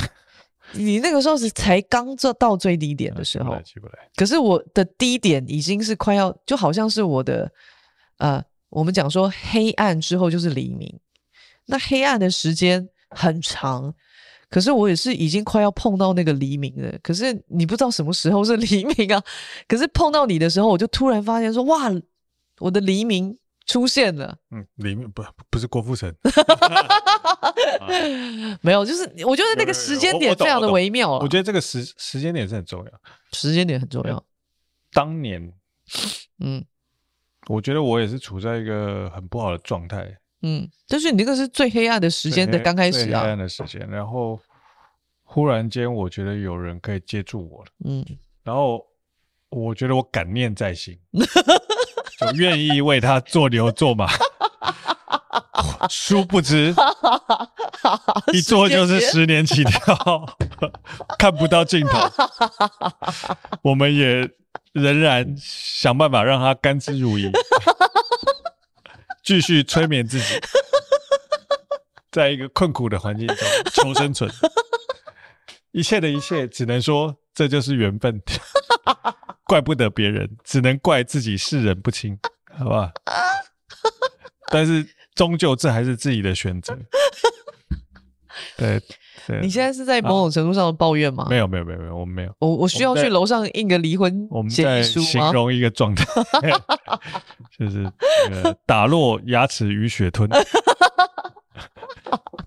[0.74, 7.52] 你那个时候是才刚做到最低点的时候，起不来可是我的低点已经是快要，就好像是我的，
[8.18, 11.00] 呃，我们讲说黑暗之后就是黎明，
[11.66, 13.94] 那黑暗的时间很长，
[14.50, 19.24] 可是我也是已经快要碰到那个黎明了，可是你不知道什么时候是黎明啊，
[19.68, 21.90] 可是碰到你的时候，我就突然发现说，哇，
[22.60, 23.38] 我的黎明。
[23.68, 26.14] 出现了，嗯，里面不不是郭富城，
[28.62, 31.20] 没有，就是我觉得那个时间点非常的微妙。
[31.20, 32.92] 我觉得这个时时间点是很重要，
[33.34, 34.24] 时间点很重要。
[34.94, 35.52] 当年，
[36.40, 36.64] 嗯，
[37.48, 44.40] 我觉得我也是处在一个很不好的状态，嗯，但是你那个是最黑暗的时间的刚开始啊，黑暗的时间，然后
[45.24, 48.06] 忽然间我觉得有人可以接住我了，嗯，
[48.44, 48.82] 然后
[49.50, 50.98] 我觉得我感念在心。
[52.18, 54.10] 就愿意为他做牛做马，
[55.90, 56.74] 殊不知
[58.34, 60.38] 一做就是十年起跳，
[61.20, 62.00] 看不到尽头。
[63.62, 64.30] 我们也
[64.74, 67.32] 仍然想办法让他甘之如饴，
[69.24, 70.42] 继续催眠自己，
[72.12, 73.38] 在一个困苦的环境中
[73.72, 74.32] 求生存。
[75.72, 78.20] 一切的一切，只能说这就是缘分。
[79.48, 82.18] 怪不得别人，只能怪自己世人不清，
[82.58, 82.92] 好吧？
[84.52, 86.78] 但是终究这还是自己的选择。
[88.56, 88.80] 对，
[89.26, 91.26] 对你现在是在某种程度上的抱怨吗？
[91.30, 92.36] 没有没有没有没有，我们没有。
[92.40, 96.06] 我我需要去楼上印个离婚我们在形容一个状态，
[97.58, 97.92] 就是
[98.66, 100.30] 打落牙齿与血吞，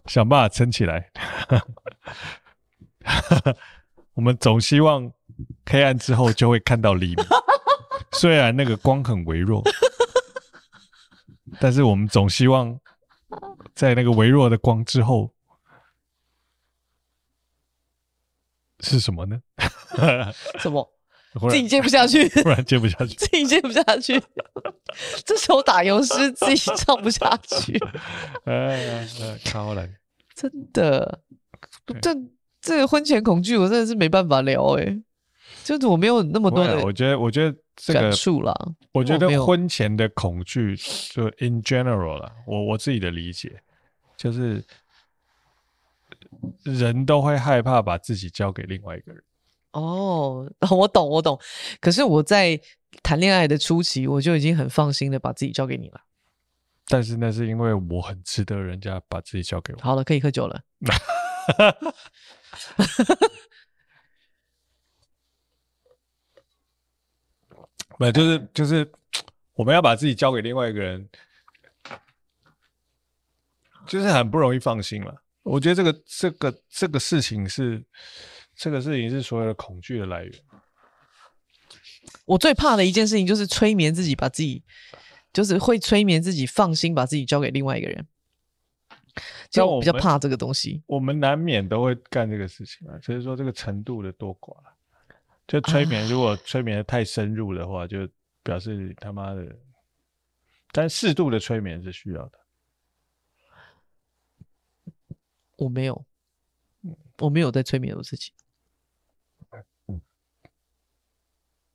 [0.07, 1.11] 想办法撑起来。
[4.15, 5.11] 我们总希望
[5.71, 7.25] 黑暗之后就会看到黎明，
[8.13, 9.63] 虽然那个光很微弱，
[11.61, 12.79] 但是我们总希望
[13.75, 15.33] 在那个微弱的光之后
[18.81, 19.41] 是什么呢？
[20.59, 20.93] 什么？
[21.49, 24.21] 自己接不下去， 突然接不下去，自己接不下去，
[25.25, 27.79] 这首打油诗自己唱不下去。
[28.45, 29.07] 哎，
[29.45, 29.89] 超难，
[30.35, 31.21] 真的，
[32.03, 32.13] 这。
[32.63, 35.03] 这个婚前恐惧，我真的是没办法聊哎、欸，
[35.65, 38.55] 就是我没有那么多的，我觉得，我觉得这个感触啦。
[38.93, 40.77] 我觉得婚前的恐惧，
[41.11, 43.63] 就 in general 了，我我自己的理解，
[44.17, 44.65] 就是
[46.65, 49.23] 人都会害怕把自己交给另外一个人。
[49.73, 51.39] 哦，我懂，我懂。
[51.81, 52.61] 可是我在
[53.03, 56.01] 谈恋爱的初期，我就已经很放心的把自己交给你了。
[56.89, 59.79] 但是那是因为我很值得人家把自己交给我。
[59.81, 60.61] 好了，可以喝酒了。
[68.01, 68.91] 没就是就是，
[69.53, 71.07] 我们要把自己交给另外一个人，
[73.87, 75.23] 就是很不容易放心了。
[75.43, 77.85] 我觉得这个这个这个事情是，
[78.57, 80.33] 这个事情是所有的恐惧的来源。
[82.25, 84.63] 我最怕的一件事情就是催眠自己，把自己
[85.31, 88.07] 就是会催眠自己放心把自己交给另外一个人。
[89.51, 92.99] 就我比较怕这个东西，我们难免都会干这个事情啊。
[93.03, 94.57] 所以说这个程度的多寡，
[95.51, 98.09] 就催眠，如果催眠的太深入的话，就
[98.45, 99.45] 表示他妈的。
[100.71, 102.39] 但适度的催眠是需要的。
[105.57, 106.07] 我没有，
[107.19, 108.31] 我没有在催眠我自己，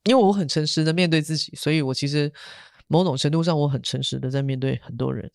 [0.04, 2.32] 因为我很诚实的面对自己，所以我其实
[2.88, 5.30] 某种程度上我很诚实的在面对很多人。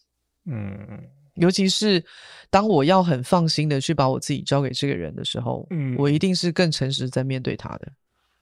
[0.47, 1.11] 嗯。
[1.35, 2.03] 尤其是
[2.49, 7.93] 当我要很放心的去把我自己交给这个人的时候，嗯，我一定是更诚实在面对他的。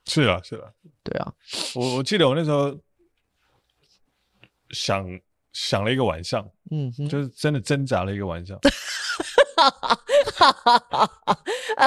[0.09, 0.69] 是啊，是啊，
[1.05, 1.33] 对啊。
[1.77, 2.77] 我我记得我那时候
[4.71, 5.07] 想
[5.53, 8.59] 想了一个晚上，嗯哼，就是真的挣扎了一个晚上。
[9.57, 9.97] 哈哈
[10.35, 11.07] 哈哈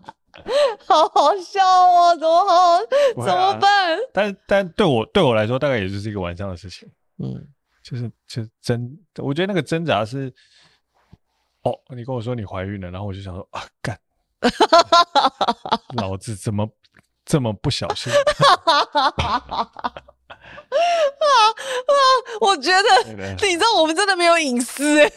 [0.86, 2.78] 好好笑哦，怎么好？
[3.24, 3.98] 怎么办？
[4.12, 6.88] 但但对我对我来说，大概也就是一个晚上的事情。
[7.18, 7.48] 嗯。
[7.82, 10.32] 就是，就是挣，我觉得那个挣扎是，
[11.64, 13.98] 哦，你跟我说你怀孕了，然后我就想说啊，干，
[15.96, 16.68] 老子怎么
[17.24, 18.12] 这么不小心？
[22.40, 22.88] 我觉得，
[23.46, 25.10] 你知道我们真的没有隐私哎，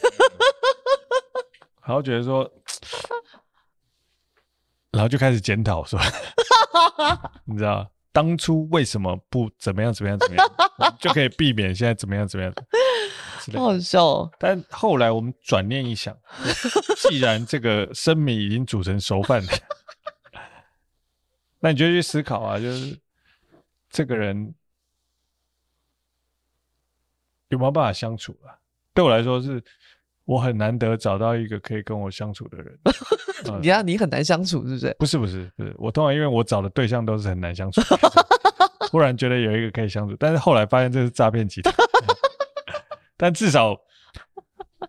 [1.86, 2.50] 然后觉得说，
[4.92, 6.00] 然后就开始检讨说，
[7.46, 7.90] 你知道。
[8.14, 10.50] 当初为什么不怎么样怎么样怎么样，
[11.00, 12.52] 就可以避免现在怎么样怎么样？
[13.54, 14.32] 好笑哦。
[14.40, 16.18] 但后来我们转念一想，
[17.10, 19.52] 既然这个生米已经煮成熟饭了，
[21.60, 22.98] 那你就去思考啊，就是
[23.90, 24.54] 这个人
[27.50, 28.58] 有没有办法相处啊？
[28.94, 29.64] 对我来说是。
[30.28, 32.78] 我很难得找到一个可以跟我相处的人。
[33.64, 34.94] 你要你很难相处，是不是？
[35.00, 37.80] 不是不是不是，我通常因为我找的对象都是很难相处，
[38.92, 41.74] 突然觉得有一个可以相处，但是后来发现这是诈骗集团。
[43.18, 43.76] 但至少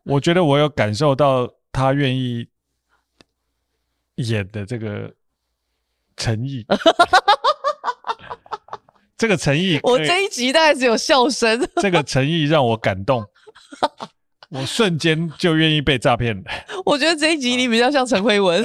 [0.05, 2.47] 我觉得我有感受到他愿意
[4.17, 5.13] 演的这个
[6.17, 6.65] 诚意。
[9.17, 11.69] 这个诚意，我这一集大概只有笑声。
[11.83, 13.27] 这个诚意让我感动。
[14.51, 16.45] 我瞬间就愿意被诈骗了。
[16.87, 18.65] 我觉得这一集你比较像陈慧文，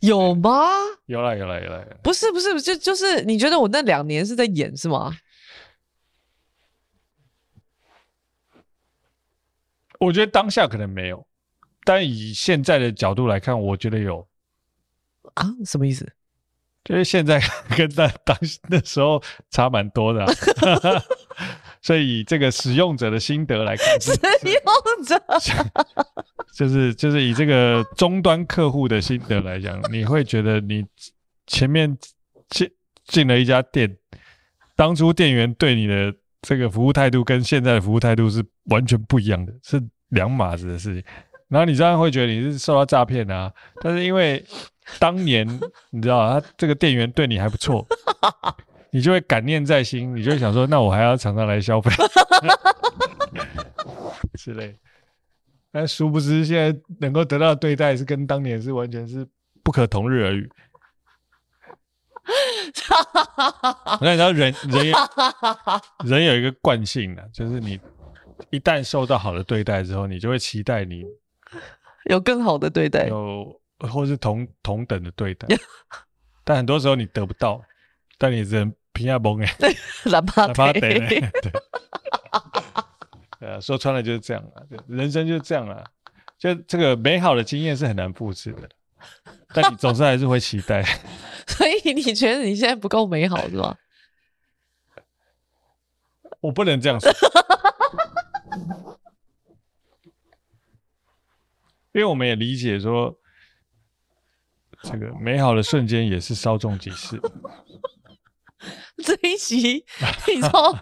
[0.00, 0.70] 有吗？
[1.06, 1.84] 有啦有啦有啦。
[2.02, 5.12] 不是不是，就就是你觉得我那两年是在演是吗？
[10.04, 11.24] 我觉得当下可能没有，
[11.84, 14.26] 但以现在的角度来看，我觉得有。
[15.34, 15.46] 啊？
[15.64, 16.10] 什么意思？
[16.84, 17.40] 就是现在
[17.76, 18.36] 跟当当
[18.68, 20.32] 那时候差蛮多的啊。
[21.80, 25.20] 所以以这个使用者的心得来看，使用者
[26.54, 30.84] 就是就是以这个终端客户的心得来讲，你会觉得你
[31.46, 31.96] 前面
[32.50, 32.70] 进
[33.04, 33.96] 进了一家店，
[34.76, 41.02] 当初店员对你的这个服务态度跟现在的服务态度是完全不一样的，是两码子的事情。
[41.48, 44.44] 然后你这样会觉得你是受到诈骗啊，但是因为
[44.98, 45.46] 当年
[45.90, 47.86] 你知道他这个店员对你还不错。
[48.94, 51.90] 你就会感念在心，你就会想说，那我还要常常来消费
[54.34, 54.76] 之类。
[55.70, 59.26] 但殊不知现在能够得到的对待是跟当年是完全是
[59.62, 60.46] 不可同日而语。
[64.00, 64.96] 那你知道人人有
[66.04, 67.80] 人有一个惯性呢，就是你
[68.50, 71.04] 一旦受到好的对待之后，你就会期待你
[72.10, 75.48] 有更好的对待，有或是同同等的对待。
[76.44, 77.60] 但很多时候你得不到，
[78.18, 79.48] 但你只能拼下崩哎，
[80.04, 81.20] 哪怕得对，
[83.40, 85.82] 呃 啊，说穿了就是这样啊，人生就是这样啊，
[86.38, 88.68] 就这个美好的经验是很难复制的，
[89.54, 90.82] 但你总是还是会期待。
[91.46, 93.76] 所以你觉得你现在不够美好是吧？
[96.40, 97.12] 我不能这样说，
[101.92, 103.16] 因为我们也理解说，
[104.82, 107.20] 这个美好的瞬间也是稍纵即逝。
[109.04, 109.84] 这一集
[110.28, 110.72] 你知道，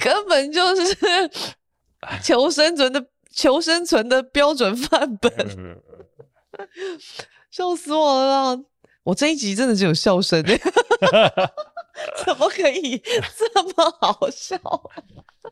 [0.00, 1.30] 根本就是
[2.22, 5.30] 求生存的求生存的标准范本，
[7.50, 8.60] 笑死我了！
[9.02, 10.44] 我这一集真的只有笑声，
[12.24, 12.98] 怎么可以
[13.36, 14.56] 这么好笑？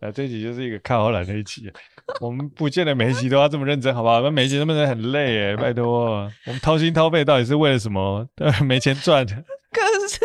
[0.01, 1.73] 啊，这一集就是一个看好懒的一集。
[2.21, 4.16] 我们不见得每一集都要这么认真，好不好？
[4.16, 6.31] 我们每一集都不能很累哎，拜托。
[6.47, 8.29] 我们掏心掏肺到底是为了什么？
[8.37, 9.27] 对，没钱赚。
[9.27, 10.21] 可是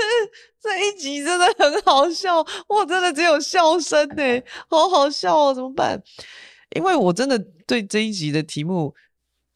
[0.62, 6.02] 这一集真的很好笑，我真的只有笑声哎，好好笑哦，怎么办？
[6.76, 8.94] 因为我真的对这一集的题目，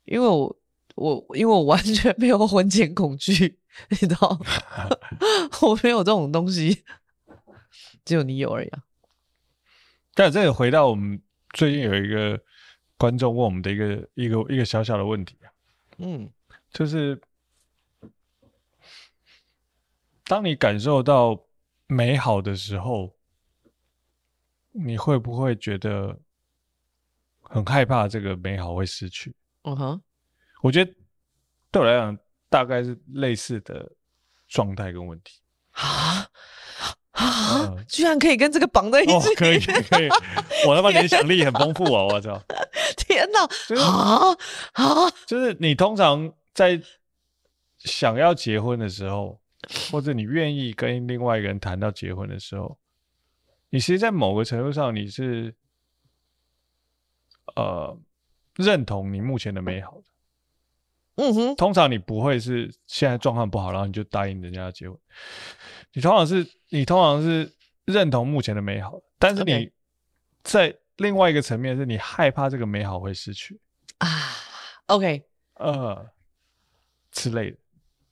[0.06, 0.58] 因为我。
[0.98, 4.40] 我因为我完全没有婚前恐惧，你知道，
[5.62, 6.84] 我没有这种东西，
[8.04, 8.84] 只有你有而已啊。
[10.16, 12.42] 但这个回到我们最近有一个
[12.98, 15.54] 观众问我们的一个一个一个小小的问题啊，
[16.00, 16.28] 嗯，
[16.72, 17.22] 就是
[20.24, 21.40] 当你感受到
[21.86, 23.16] 美好的时候，
[24.72, 26.20] 你会不会觉得
[27.44, 29.36] 很害怕这个美好会失去？
[29.62, 30.02] 嗯哼。
[30.62, 30.91] 我觉得
[31.72, 32.17] 对我来讲，
[32.50, 33.91] 大概是类似的
[34.48, 35.39] 状态跟问题
[35.72, 36.28] 啊
[37.12, 37.76] 啊！
[37.88, 40.08] 居然可以跟这个绑在一起，哦、可以可以！
[40.67, 42.04] 我他妈联想力很丰富啊！
[42.04, 42.39] 我操！
[42.98, 43.48] 天哪！
[43.67, 44.36] 就是啊
[44.74, 45.10] 啊！
[45.26, 46.80] 就是你通常在
[47.80, 49.39] 想要结婚的时候，
[49.91, 52.78] 或者你愿意跟另外一个人谈到结婚的时候，
[53.70, 55.54] 你其实，在某个程度上，你是
[57.56, 57.98] 呃
[58.56, 60.07] 认同你目前的美好的。
[61.20, 64.96] 嗯哼，通常你不会是现在状况不好，然后你就答应人家要结婚。
[65.94, 67.52] 你通常是，你通常是
[67.86, 69.72] 认同目前的美好，但是你
[70.44, 73.60] 在另外一个层面是你害怕这个美好会失去
[73.98, 74.08] 啊。
[74.86, 75.24] OK，
[75.56, 76.08] 呃，
[77.12, 77.58] 之类的。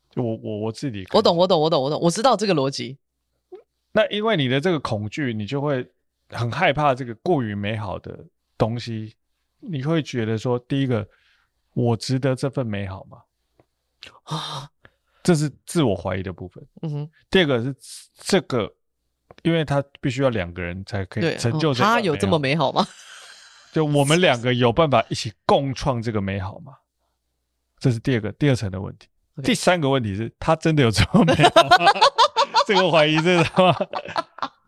[0.09, 2.97] 就我我我自己，我懂我懂我懂我懂，我知道这个逻辑。
[3.91, 5.87] 那因为你的这个恐惧，你就会
[6.29, 8.25] 很害怕这个过于美好的
[8.57, 9.13] 东西，
[9.59, 11.07] 你会觉得说，第一个。
[11.75, 13.19] 我值得这份美好吗？
[14.23, 14.69] 啊，
[15.21, 16.65] 这是自我怀疑的部分。
[16.81, 17.11] 嗯哼。
[17.29, 17.75] 第二个是
[18.17, 18.73] 这个，
[19.43, 21.85] 因为他必须要两个人才可以成就这个。
[21.85, 22.87] 他有这么美好吗？
[23.73, 26.73] 就我们两个有办法一起共创这个美好吗？
[27.77, 29.09] 这是第二个第二层的问题。
[29.43, 31.91] 第三个问题是他真的有这么美好吗？
[32.65, 33.75] 这个怀疑是什么？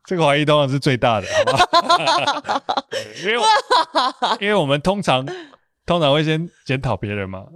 [0.03, 2.83] 这个怀疑当然是最大的，好吧？
[3.23, 3.43] 因为
[4.41, 5.25] 因为我们通常。
[5.87, 7.47] 通常会先检讨别人嘛，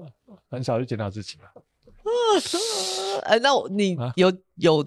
[0.50, 1.50] 很少去检讨自己嘛。
[3.24, 4.86] 哎， 那你有、啊、有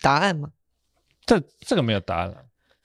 [0.00, 0.48] 答案吗？
[1.26, 2.36] 这这个没有答案了，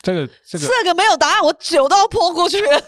[0.01, 2.81] 这个这个这个没有答案，我酒都要泼过去了。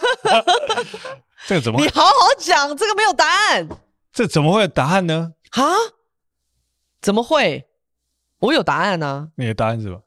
[1.45, 1.85] 这个怎么会？
[1.85, 3.69] 你好好讲，这个没有答案。
[4.11, 5.33] 这怎么会有答案呢？
[5.51, 5.63] 啊？
[6.99, 7.67] 怎么会？
[8.39, 9.29] 我有答案呢、啊。
[9.35, 10.01] 你的答案是什么？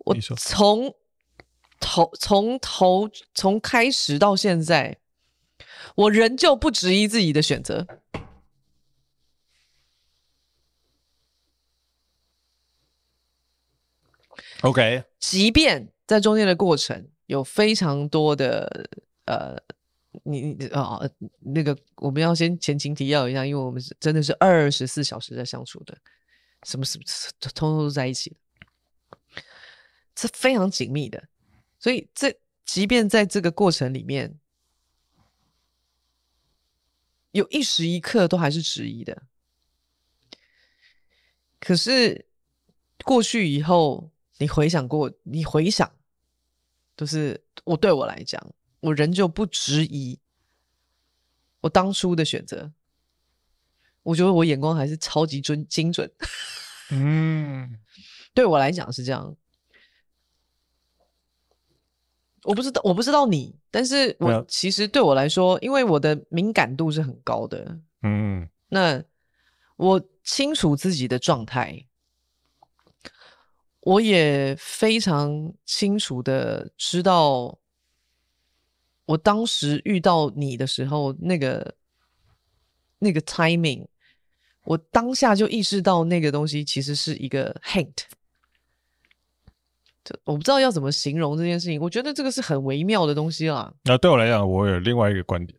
[0.00, 0.94] 我从
[1.80, 4.98] 头从头从开始到现在。
[5.94, 7.86] 我仍旧不质疑自己的选择。
[14.62, 18.88] OK，即便在中间的过程有非常多的
[19.26, 19.56] 呃，
[20.24, 25.96] 你啊、哦，那个我们要先前情提要一下，因为我们是真的是二十四小时在相处的，
[26.64, 27.04] 什么什么
[27.40, 28.36] 通通都在一起，
[30.16, 31.22] 是非常紧密的。
[31.78, 34.38] 所以这即便在这个过程里面。
[37.32, 39.22] 有一时一刻都还是质疑的，
[41.60, 42.26] 可是
[43.04, 45.90] 过去以后，你回想过，你回想，
[46.96, 50.18] 就是我对我来讲，我仍旧不质疑
[51.60, 52.72] 我当初的选择。
[54.02, 56.10] 我觉得我眼光还是超级准精准。
[56.90, 57.78] 嗯，
[58.32, 59.36] 对我来讲是这样。
[62.48, 69.04] 我不知道，我不知道你，但是我其实对我来说，因为我的敏感度是很高的，嗯，那
[69.76, 71.84] 我清楚自己的状态，
[73.80, 77.58] 我也非常清楚的知道，
[79.04, 81.74] 我当时遇到你的时候，那个
[82.98, 83.86] 那个 timing，
[84.64, 88.04] 我当下就意识到那个东西其实是一个 hint。
[90.24, 93.72] 我不知道要怎么形容这件事情，我觉得这个是很微妙的东西啦。
[93.84, 95.58] 那对我来讲，我有另外一个观点。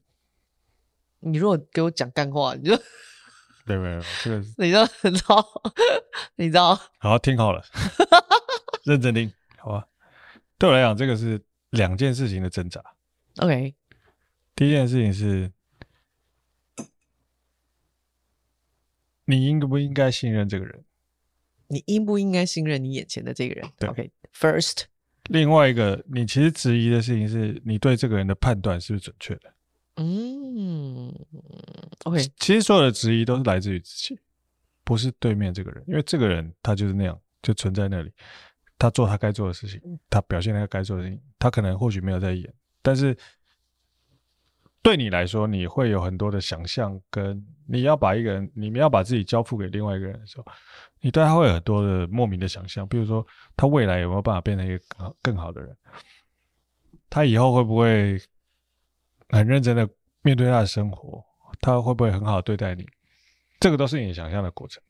[1.19, 2.75] 你如果给我讲干话，你就
[3.65, 5.61] 对没有这个， 你知道，你知道，
[6.35, 7.63] 你知道，好听好了，
[8.85, 9.87] 认真听，好吧？
[10.57, 11.41] 对我来讲，这个是
[11.71, 12.81] 两件事情的挣扎。
[13.37, 13.75] OK，
[14.55, 15.51] 第一件事情是，
[19.25, 20.83] 你应不应该信任这个人？
[21.70, 24.84] 你应不应该信任你眼前的这个人？，OK，First，
[25.30, 29.53] 另外一个，你其实质疑的事情是你对这个人的判断是不是准确的？
[29.95, 31.13] 嗯
[32.03, 34.20] ，OK，其实所有的质疑都是来自于自己，
[34.84, 38.11] 不是对面这个人，因为这个人他就是那样，就存在那里，
[38.78, 43.15] 他做他该做的事情，他表现他该做的事情，他可能或许没有在演，但是。
[44.82, 50.45] 对你来说，你会有很多的想象，跟你要把一个人，你们要把自己交付给另外一个人的时候，
[51.01, 53.25] 你对他会有很多的莫名的想象，比如说
[53.57, 55.77] 他未来有没有办法变成一个更好更好的人，
[57.09, 58.19] 他以后会不会
[59.30, 59.88] 很认真的
[60.21, 61.23] 面对他的生活，
[61.59, 62.88] 他会不会很好对待你，
[63.59, 64.82] 这个都是你想象的过程，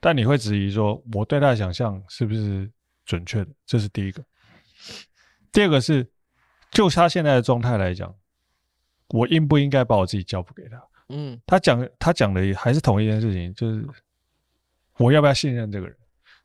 [0.00, 2.70] 但你会质疑说，我对他的想象是不是
[3.04, 3.50] 准确的？
[3.66, 4.24] 这是第一个。
[5.50, 6.08] 第二个是，
[6.70, 8.14] 就他现在的状态来讲。
[9.12, 10.82] 我应不应该把我自己交付给他？
[11.10, 13.86] 嗯，他讲他讲的还是同一件事情，就是
[14.96, 15.94] 我要不要信任这个人？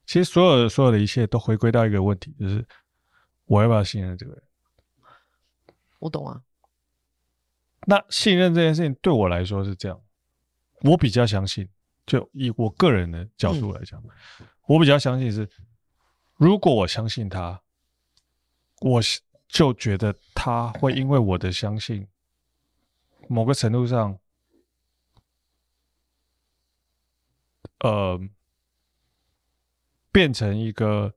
[0.05, 2.65] 其实所有的所有的一切都回归到一个问题，就是
[3.45, 4.43] 我要不要信任这个人？
[5.99, 6.41] 我懂啊。
[7.85, 10.01] 那信任这件事情对我来说是这样，
[10.81, 11.67] 我比较相信，
[12.05, 14.01] 就以我个人的角度来讲，
[14.39, 15.49] 嗯，我比较相信是，
[16.35, 17.61] 如果我相信他，
[18.81, 18.99] 我
[19.47, 22.05] 就觉得他会因为我的相信。
[23.27, 24.17] 某个程度上，
[27.79, 28.19] 呃，
[30.11, 31.13] 变成一个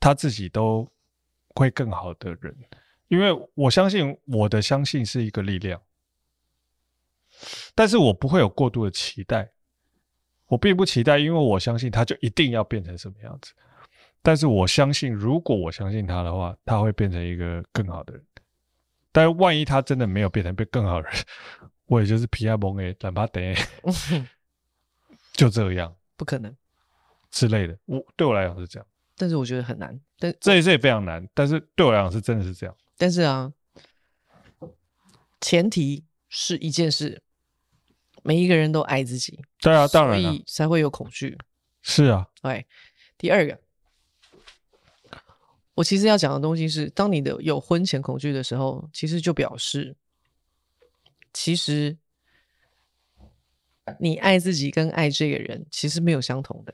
[0.00, 0.90] 他自己都
[1.54, 2.56] 会更好的人，
[3.08, 5.80] 因为我相信我的相信是一个力量，
[7.74, 9.52] 但是我不会有过度的期待，
[10.46, 13.52] 我并不期待，因为我相信他就一定要变成什么样子，
[14.22, 18.24] 但是我相信，如果我相信他的话，他会变成一个更好的人。
[19.16, 21.24] 但万一他真的没有变成变更好的人，
[21.88, 23.42] 我也就是皮亚蒙诶，懒巴等，
[25.32, 26.54] 就这样，不可能
[27.30, 27.78] 之类的。
[27.86, 28.86] 我对我来讲是这样，
[29.16, 29.98] 但是我觉得很难。
[30.18, 32.76] 但这一次也非常难，但是对我来讲是真的是这样。
[32.98, 33.50] 但是啊，
[35.40, 37.22] 前提是一件事，
[38.22, 39.42] 每一个人都爱自己。
[39.62, 41.38] 对啊，当然了，所以才会有恐惧。
[41.80, 42.66] 是啊，对。
[43.16, 43.58] 第二个。
[45.76, 49.94] 我其实要讲的东西是，当你的有婚前恐惧的时候，其实就表示，
[51.34, 51.94] 其实
[54.00, 56.72] 你爱自己跟爱这个人其实没有相同的。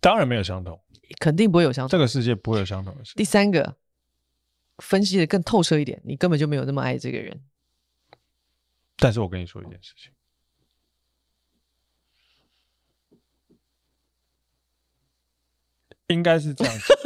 [0.00, 0.80] 当然没有相同，
[1.18, 1.90] 肯定不会有相同。
[1.90, 3.12] 这个世界不会有相同的事。
[3.16, 3.76] 第三个，
[4.78, 7.44] 分析的更透彻一点，你根本就没有那么爱这个人。
[8.98, 10.12] 但是我跟你说一件事情，
[16.06, 16.94] 应该是这样子。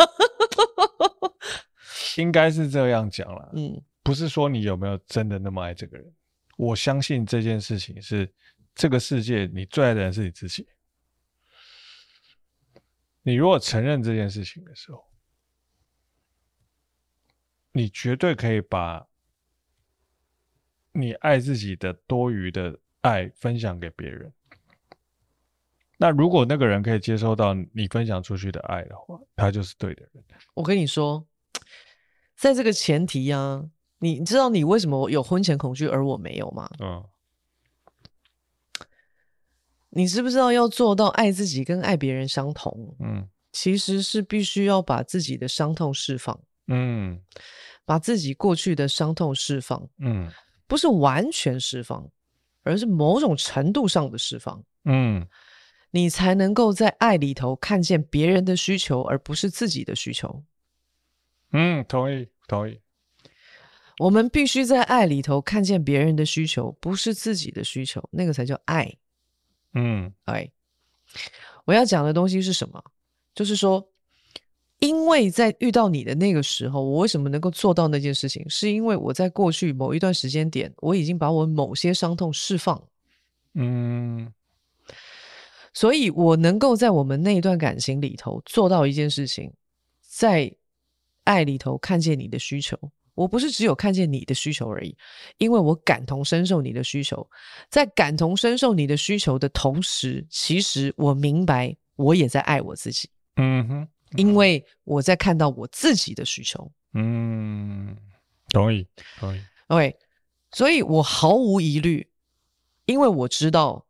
[2.17, 6.13] 应该是这样讲了，嗯，不是说你有没有真的那么爱这个人。
[6.57, 8.33] 我相信这件事情是
[8.75, 10.67] 这个世界你最爱的人是你自己。
[13.23, 15.05] 你如果承认这件事情的时候，
[17.73, 19.07] 你绝对可以把
[20.93, 24.33] 你爱自己的多余的爱分享给别人。
[25.99, 30.25] 那如果那个人可以接收到你分享出去的爱的话，他就是对的人。
[30.55, 31.27] 我跟你说。
[32.37, 33.65] 在这个前提啊，
[34.01, 36.71] 你知道你为什么有婚前恐惧而我没有吗？
[36.81, 37.05] 嗯，
[39.91, 42.95] 你知不知道要做到爱自己跟爱别人相同？
[43.01, 47.21] 嗯，其实是必须要把自己的伤痛释放，嗯，
[47.87, 50.31] 把自己过去的伤痛释放，嗯，
[50.67, 52.07] 不是完全释放，
[52.65, 55.27] 而是某种程度上的释放，嗯，
[55.91, 60.45] 你才能够在爱里头看见别人的需求，而不是自己的需求。
[61.53, 62.81] 嗯，同意，同意。
[63.99, 68.93] 我们必须在爱里头看见别人的需求，不是自己的需求，那个才叫爱。
[69.73, 70.51] 嗯，哎，
[71.65, 72.83] 我要讲的东西是什么？
[73.35, 73.89] 就是说，
[74.81, 78.49] 因为在遇到你的那个时候，我为什么能够做到那件事情？
[78.51, 82.83] 是因为我在过去某一段时间点，我已经把我某些伤痛释放。
[83.55, 84.31] 嗯，
[85.73, 89.51] 所以我能够在我们那一段感情里头做到一件事情，
[90.03, 90.55] 在
[91.27, 92.79] 爱里头看见你的需求。
[93.15, 94.97] 我不是只有看见你的需求而已，
[95.37, 97.29] 因为我感同身受你的需求。
[97.69, 103.11] 在感同身受你的需求的同时，其实我明白我也在爱我自己。
[103.37, 103.89] 嗯哼。
[104.17, 107.95] 因为我在看到我自己的需求，嗯，
[108.51, 108.87] 同意，
[109.19, 109.97] 同意，OK，
[110.53, 112.09] 所以我毫无疑虑，
[112.85, 113.85] 因为我知道，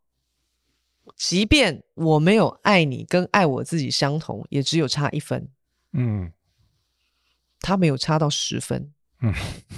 [1.16, 5.46] 即便我没有爱你跟爱我自己相同，也只有差一分，
[5.92, 6.32] 嗯，
[7.60, 9.32] 他没有差到十分，嗯，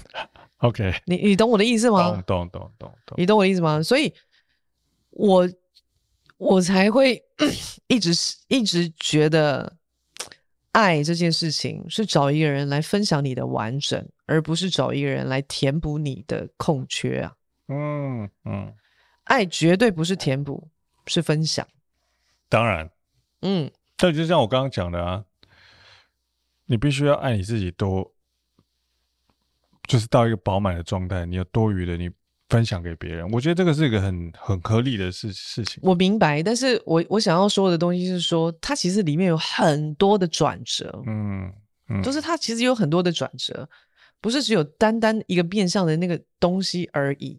[0.58, 2.10] OK，你你懂我的意思吗？
[2.26, 3.82] 懂懂懂懂懂，你懂我的意思吗？
[3.82, 4.12] 所以
[5.10, 5.48] 我
[6.36, 7.22] 我才会
[7.88, 8.12] 一直
[8.48, 9.76] 一直觉得。
[10.72, 17.34] 爱这件事情是找一个人来分享你的完整，而不是找一个人来填补你的空缺啊。
[17.66, 18.72] 嗯嗯，
[19.24, 20.68] 爱绝对不是填补，
[21.06, 21.66] 是分享。
[22.48, 22.88] 当然，
[23.40, 25.24] 嗯，这就像我刚刚讲的啊，
[26.68, 28.14] 你必须要爱你自己多，
[29.88, 32.08] 就是到一个饱满的状态，你有多余的你。
[32.50, 35.78] 分享给别人，我觉得这个是一个很很合理的事事情。
[35.82, 41.52] 我明白，但是我我想要说的东西是说，它其实里面有很多的转折，嗯
[41.90, 43.68] 嗯，就是它其实有很多的转折，
[44.18, 47.38] 不是只有单单一个变相的那个东西而已。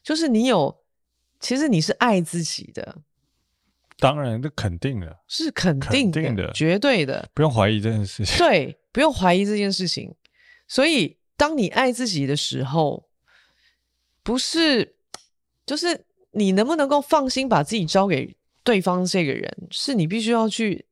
[0.00, 0.84] 就是你有，
[1.40, 2.98] 其实你是爱自己的，
[3.98, 8.38] 当然，这肯定的，是肯定的，肯定的，绝对的，不用怀疑这件事情。
[8.38, 10.14] 对，不用怀疑这件事情。
[10.68, 13.04] 所以，当你爱自己的时候。
[14.22, 14.96] 不是，
[15.64, 20.84] 就是你能不能够放心把自己交给对方这个人，是你必须要去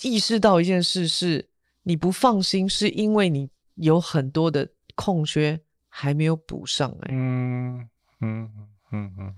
[0.00, 1.50] 意识到一件事：是
[1.82, 5.60] 你不放心，是因为你有很多的空缺
[5.90, 7.08] 还没有补上来。
[7.10, 7.86] 嗯
[8.22, 8.50] 嗯
[8.92, 9.36] 嗯嗯，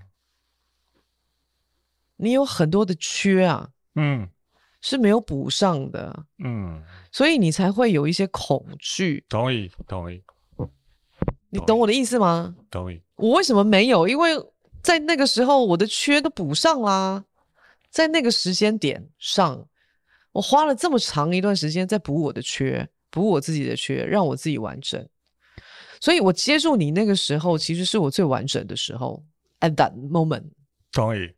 [2.21, 4.27] 你有很多的缺啊，嗯，
[4.81, 9.23] 是没有补上的，嗯，所以你才会有一些恐惧。
[9.29, 10.21] 同意，同意。
[11.49, 12.53] 你懂我的意思吗？
[12.69, 13.01] 同意。
[13.15, 14.05] 我为什么没有？
[14.05, 14.31] 因为
[14.83, 17.23] 在那个时候，我的缺都补上啦。
[17.89, 19.65] 在那个时间点上，
[20.33, 25.07] 我花了这么长一段时间在补我的缺，补我自己的缺，让我自己完整。
[26.01, 29.23] 所以我接住你那个时候，其实是我最完整的时候。
[29.61, 30.51] At that moment，
[30.91, 31.31] 同意。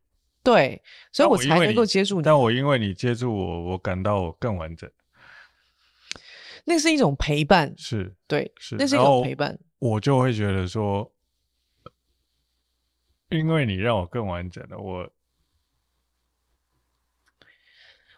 [0.44, 0.82] 对，
[1.12, 2.24] 所以我才能够接住你。
[2.24, 4.89] 但我因为你接住我，我感到我更完整。
[6.64, 9.58] 那是一种陪伴，是对，是，那是一种陪伴。
[9.80, 11.12] 我就会觉得说，
[13.30, 14.78] 因为你让我更完整了。
[14.78, 15.10] 我，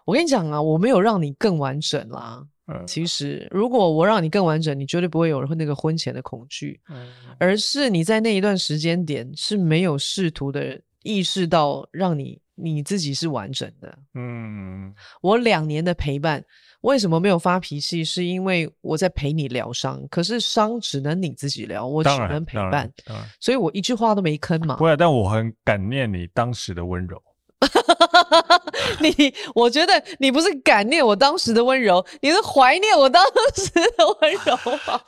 [0.06, 2.46] 我跟你讲啊，我没有让你更完整啦。
[2.68, 6.80] 嗯，其实如果我让你更完整，你绝对不会有那个婚前的恐惧。
[6.90, 13.98] 嗯，而是你在那一段时间点是没有试图的意识到让你你自己是完整的。
[14.16, 16.44] 嗯，我两年的陪伴。
[16.82, 18.04] 为什么没有发脾气？
[18.04, 22.92] 是因为我在陪你疗伤，可是伤只能你自己疗，我只能陪伴，
[23.40, 24.76] 所以我一句话都没吭嘛。
[24.76, 27.24] 不会，但我很感念你当时的温柔。
[29.00, 33.24] 你，我觉得你不是感念我当时的温柔，你是怀念我当
[33.56, 35.02] 时的温柔吧？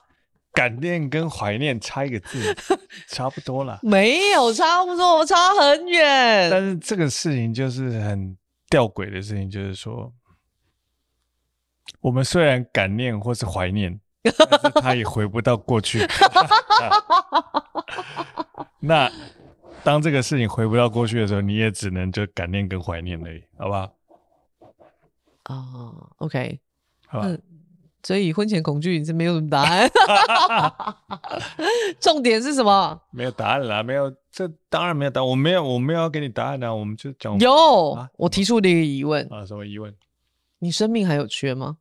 [0.55, 2.55] 感念跟怀念差一个字，
[3.07, 3.79] 差不多了。
[3.83, 6.49] 没有，差不多，差很远。
[6.49, 8.35] 但是这个事情就是很
[8.69, 10.11] 吊诡的事情，就是说。
[12.01, 15.99] 我们虽然感念或是怀念，但是他也回不到过去。
[18.79, 19.11] 那
[19.83, 23.91] 当这个事情回不到过去的时候，你也只能就感念跟怀念而已，好不好？
[25.45, 26.59] 哦、uh,，OK，
[27.07, 27.27] 好吧。
[28.05, 29.89] 所以婚前恐惧是没有什么答案。
[31.99, 33.01] 重点是什么？
[33.09, 35.27] 没有答案啦，没有，这当然没有答案。
[35.27, 36.71] 我没有，我没有要给你答案啊。
[36.71, 39.91] 我们就讲有、啊，我提出了一个疑问啊，什么疑问？
[40.59, 41.77] 你生命还有缺吗？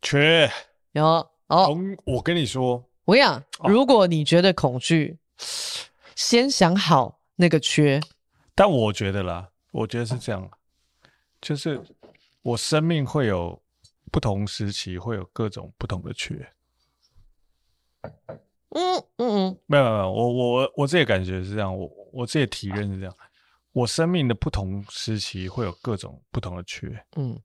[0.00, 0.48] 缺
[0.92, 1.04] 有
[1.48, 5.18] 哦，我跟你说，我跟你讲，如果你觉得恐惧，
[6.14, 8.00] 先想好那个缺。
[8.54, 10.48] 但我觉得啦，我觉得是这样，
[11.40, 11.82] 就是
[12.42, 13.60] 我生命会有
[14.12, 16.34] 不同时期，会有各种不同的缺。
[18.68, 23.16] 嗯嗯嗯，没有没有，我我我自己感觉是这样，我我自己体认是这样，
[23.72, 27.04] 我生命的不同时期会有各种不同的缺。
[27.16, 27.40] 嗯。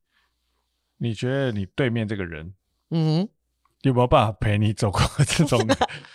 [0.99, 2.55] 你觉得你对面这个人，
[2.89, 3.29] 嗯，
[3.83, 5.59] 有没有办法陪你走过 这种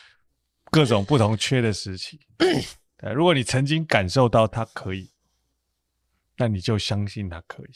[0.73, 2.19] 各种不同缺的时期？
[2.99, 5.13] 对，如果你曾经感受到他可以，
[6.37, 7.71] 那你就相信他可以。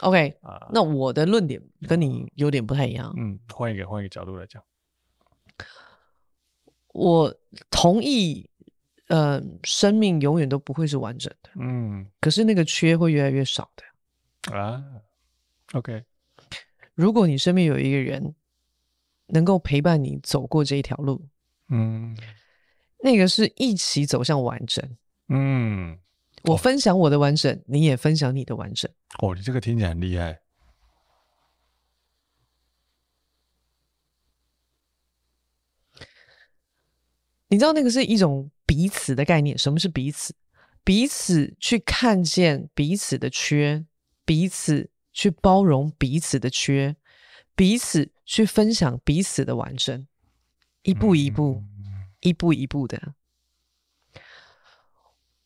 [0.00, 3.12] OK，啊，那我的论点跟你有点不太一样。
[3.16, 4.62] 嗯，换一个换一个角度来讲，
[6.88, 7.34] 我
[7.70, 8.48] 同意，
[9.08, 11.50] 呃，生命永远都不会是完整的。
[11.56, 14.56] 嗯，可是那个缺会越来越少的。
[14.56, 14.84] 啊
[15.72, 16.04] ，OK，
[16.94, 18.34] 如果你身边有一个人
[19.28, 21.26] 能够陪伴你走过这一条路，
[21.68, 22.16] 嗯，
[22.98, 24.84] 那个是一起走向完整。
[25.28, 25.98] 嗯，
[26.44, 28.90] 我分享我的完整，你也分享你的完整。
[29.18, 30.40] 哦，你这个听起来很厉害。
[37.48, 39.56] 你知道那个是一种彼此的概念。
[39.56, 40.34] 什么是彼此？
[40.82, 43.86] 彼此去看见彼此的缺，
[44.26, 46.94] 彼此去包容彼此的缺，
[47.54, 50.06] 彼此去分享彼此的完整，
[50.82, 53.14] 一步一步，嗯、一步一步的。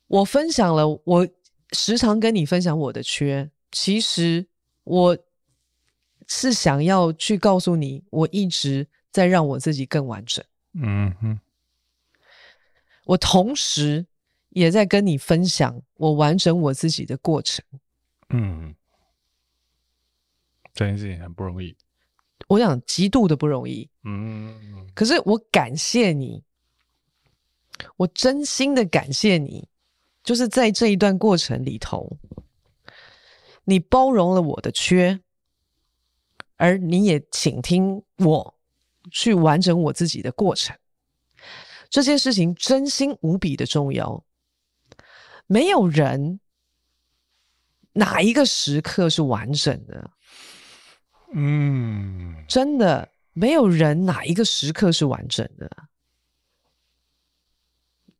[0.08, 1.28] 我分享了，我
[1.72, 4.46] 时常跟你分享我的缺，其实
[4.84, 5.16] 我
[6.26, 10.44] 是想要去告诉你，我一直在让我自己更完整。
[10.72, 11.40] 嗯哼。
[13.04, 14.04] 我同时
[14.50, 17.64] 也在跟你分享我完整我自己的过程。
[18.28, 18.74] 嗯，
[20.74, 21.74] 这件事情很不容易。
[22.48, 23.88] 我想极度的不容易。
[24.04, 26.44] 嗯，可是我感谢你，
[27.96, 29.66] 我真心的感谢你，
[30.28, 32.18] 就是在这一段过程里头，
[33.64, 35.18] 你包容了我的缺，
[36.58, 38.54] 而你也倾听我
[39.10, 40.76] 去完整我自己的过程。
[41.88, 44.22] 这件事情真心无比的重要，
[45.46, 46.38] 没有人
[47.94, 50.10] 哪一个时刻是完整的，
[51.32, 55.88] 嗯，真的没有人哪一个时刻是完整的。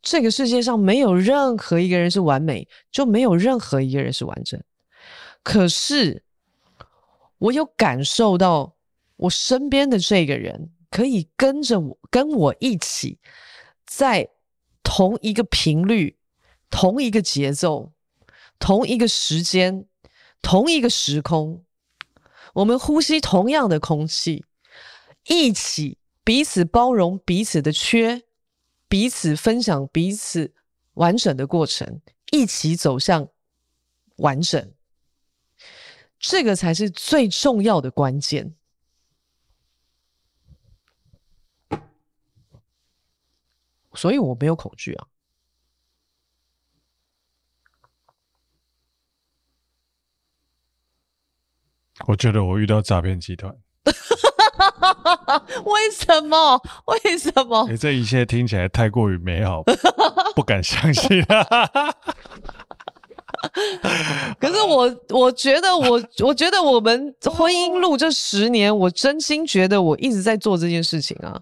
[0.01, 4.63] 这个世界上没有任何一个人是完美，就没有任何一个人是完整。
[5.43, 6.23] 可是
[7.39, 8.77] 我有感受到，
[9.17, 13.19] 我身边的这个人可以跟着我，跟我一起。
[13.87, 14.29] 在
[14.83, 16.19] 同一个频率、
[16.69, 17.93] 同一个节奏、
[18.59, 19.87] 同一个时间、
[20.43, 21.65] 同一个时空，
[22.53, 24.45] 我们呼吸同样的空气，
[25.27, 28.25] 一起彼此包容彼此的缺，
[28.89, 30.55] 彼此分享彼此
[30.95, 33.29] 完整的过程，一起走向
[34.17, 34.73] 完整。
[36.19, 38.55] 这个才是最重要的关键。
[43.95, 45.09] 所以我没有恐惧啊！
[52.07, 53.53] 我觉得我遇到诈骗集团。
[55.65, 56.61] 为什么？
[56.87, 57.67] 为什么？
[57.69, 59.63] 欸，这一切听起来太过于美好，
[60.35, 61.45] 不敢相信啊。
[64.41, 71.41] 可是我，我觉得我，我觉得我们婚姻路这十年，我真心觉得我一直在做这件事情啊。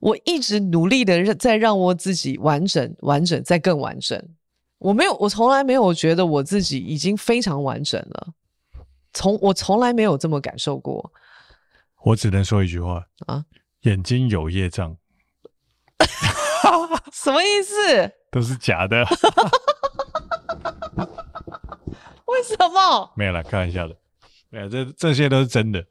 [0.00, 4.22] 我一直努力的在让我自己完整、完整再更完整。
[4.78, 8.28] 我没有，我从来没有觉得我自己已经非常完整了。
[9.12, 11.10] 从我从来没有这么感受过。
[12.04, 13.44] 我只能说一句话啊：
[13.80, 14.96] 眼睛有业障。
[17.12, 18.12] 什么意思？
[18.30, 19.04] 都是假的。
[22.26, 23.12] 为什么？
[23.16, 23.96] 没有啦，开玩笑的。
[24.50, 25.84] 没有，这这些都是真的。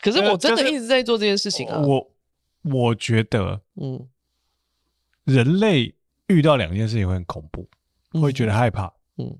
[0.00, 1.78] 可是我真的一直在做这件事情啊。
[1.78, 2.10] 我。
[2.72, 4.08] 我觉得，嗯，
[5.24, 5.94] 人类
[6.28, 7.68] 遇到两件事情会很恐怖，
[8.14, 8.90] 嗯、会觉得害怕。
[9.18, 9.38] 嗯，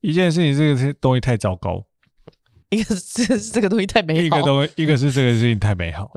[0.00, 1.86] 一件事情，这个东西太糟糕；
[2.70, 6.10] 一个 是这个东西太美好；一个东西，一个是这个事情太美好。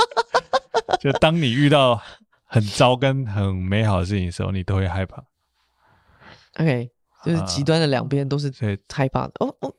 [1.00, 2.00] 就当你遇到
[2.44, 5.24] 很糟跟很美好的事情的时候，你都会害怕。
[6.58, 6.90] OK，
[7.24, 8.52] 就是极端的两边都是
[8.92, 9.32] 害怕的。
[9.34, 9.74] 啊、哦哦，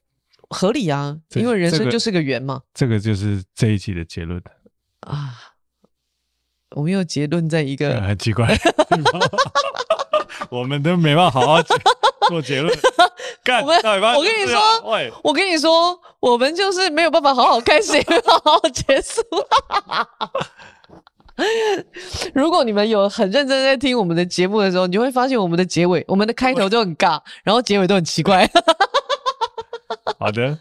[0.49, 2.61] 合理啊，因为人生就是个圆嘛。
[2.73, 4.41] 这个就是这一集的结论。
[5.01, 5.35] 啊，
[6.71, 8.47] 我们又结论在一个、嗯、很奇怪，
[10.49, 11.63] 我们都没办法好好
[12.27, 12.77] 做结论。
[13.43, 14.61] 干，我我跟你说，
[15.23, 17.93] 我跟你说，我们就是没有办法好好开始，
[18.25, 19.21] 好好结束。
[22.33, 28.49] 如果你们有很认真在听我们的节目的时候，你就会发现我们的结尾，我们的开头就很尬，然后结尾都很奇怪。
[30.19, 30.57] 好的，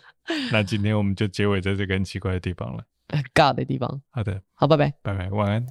[0.52, 2.84] 那今天我们就结尾在这个很奇怪的地方了。
[3.34, 4.02] 尬的地方。
[4.10, 5.66] 好的，好，拜拜，拜拜，晚安。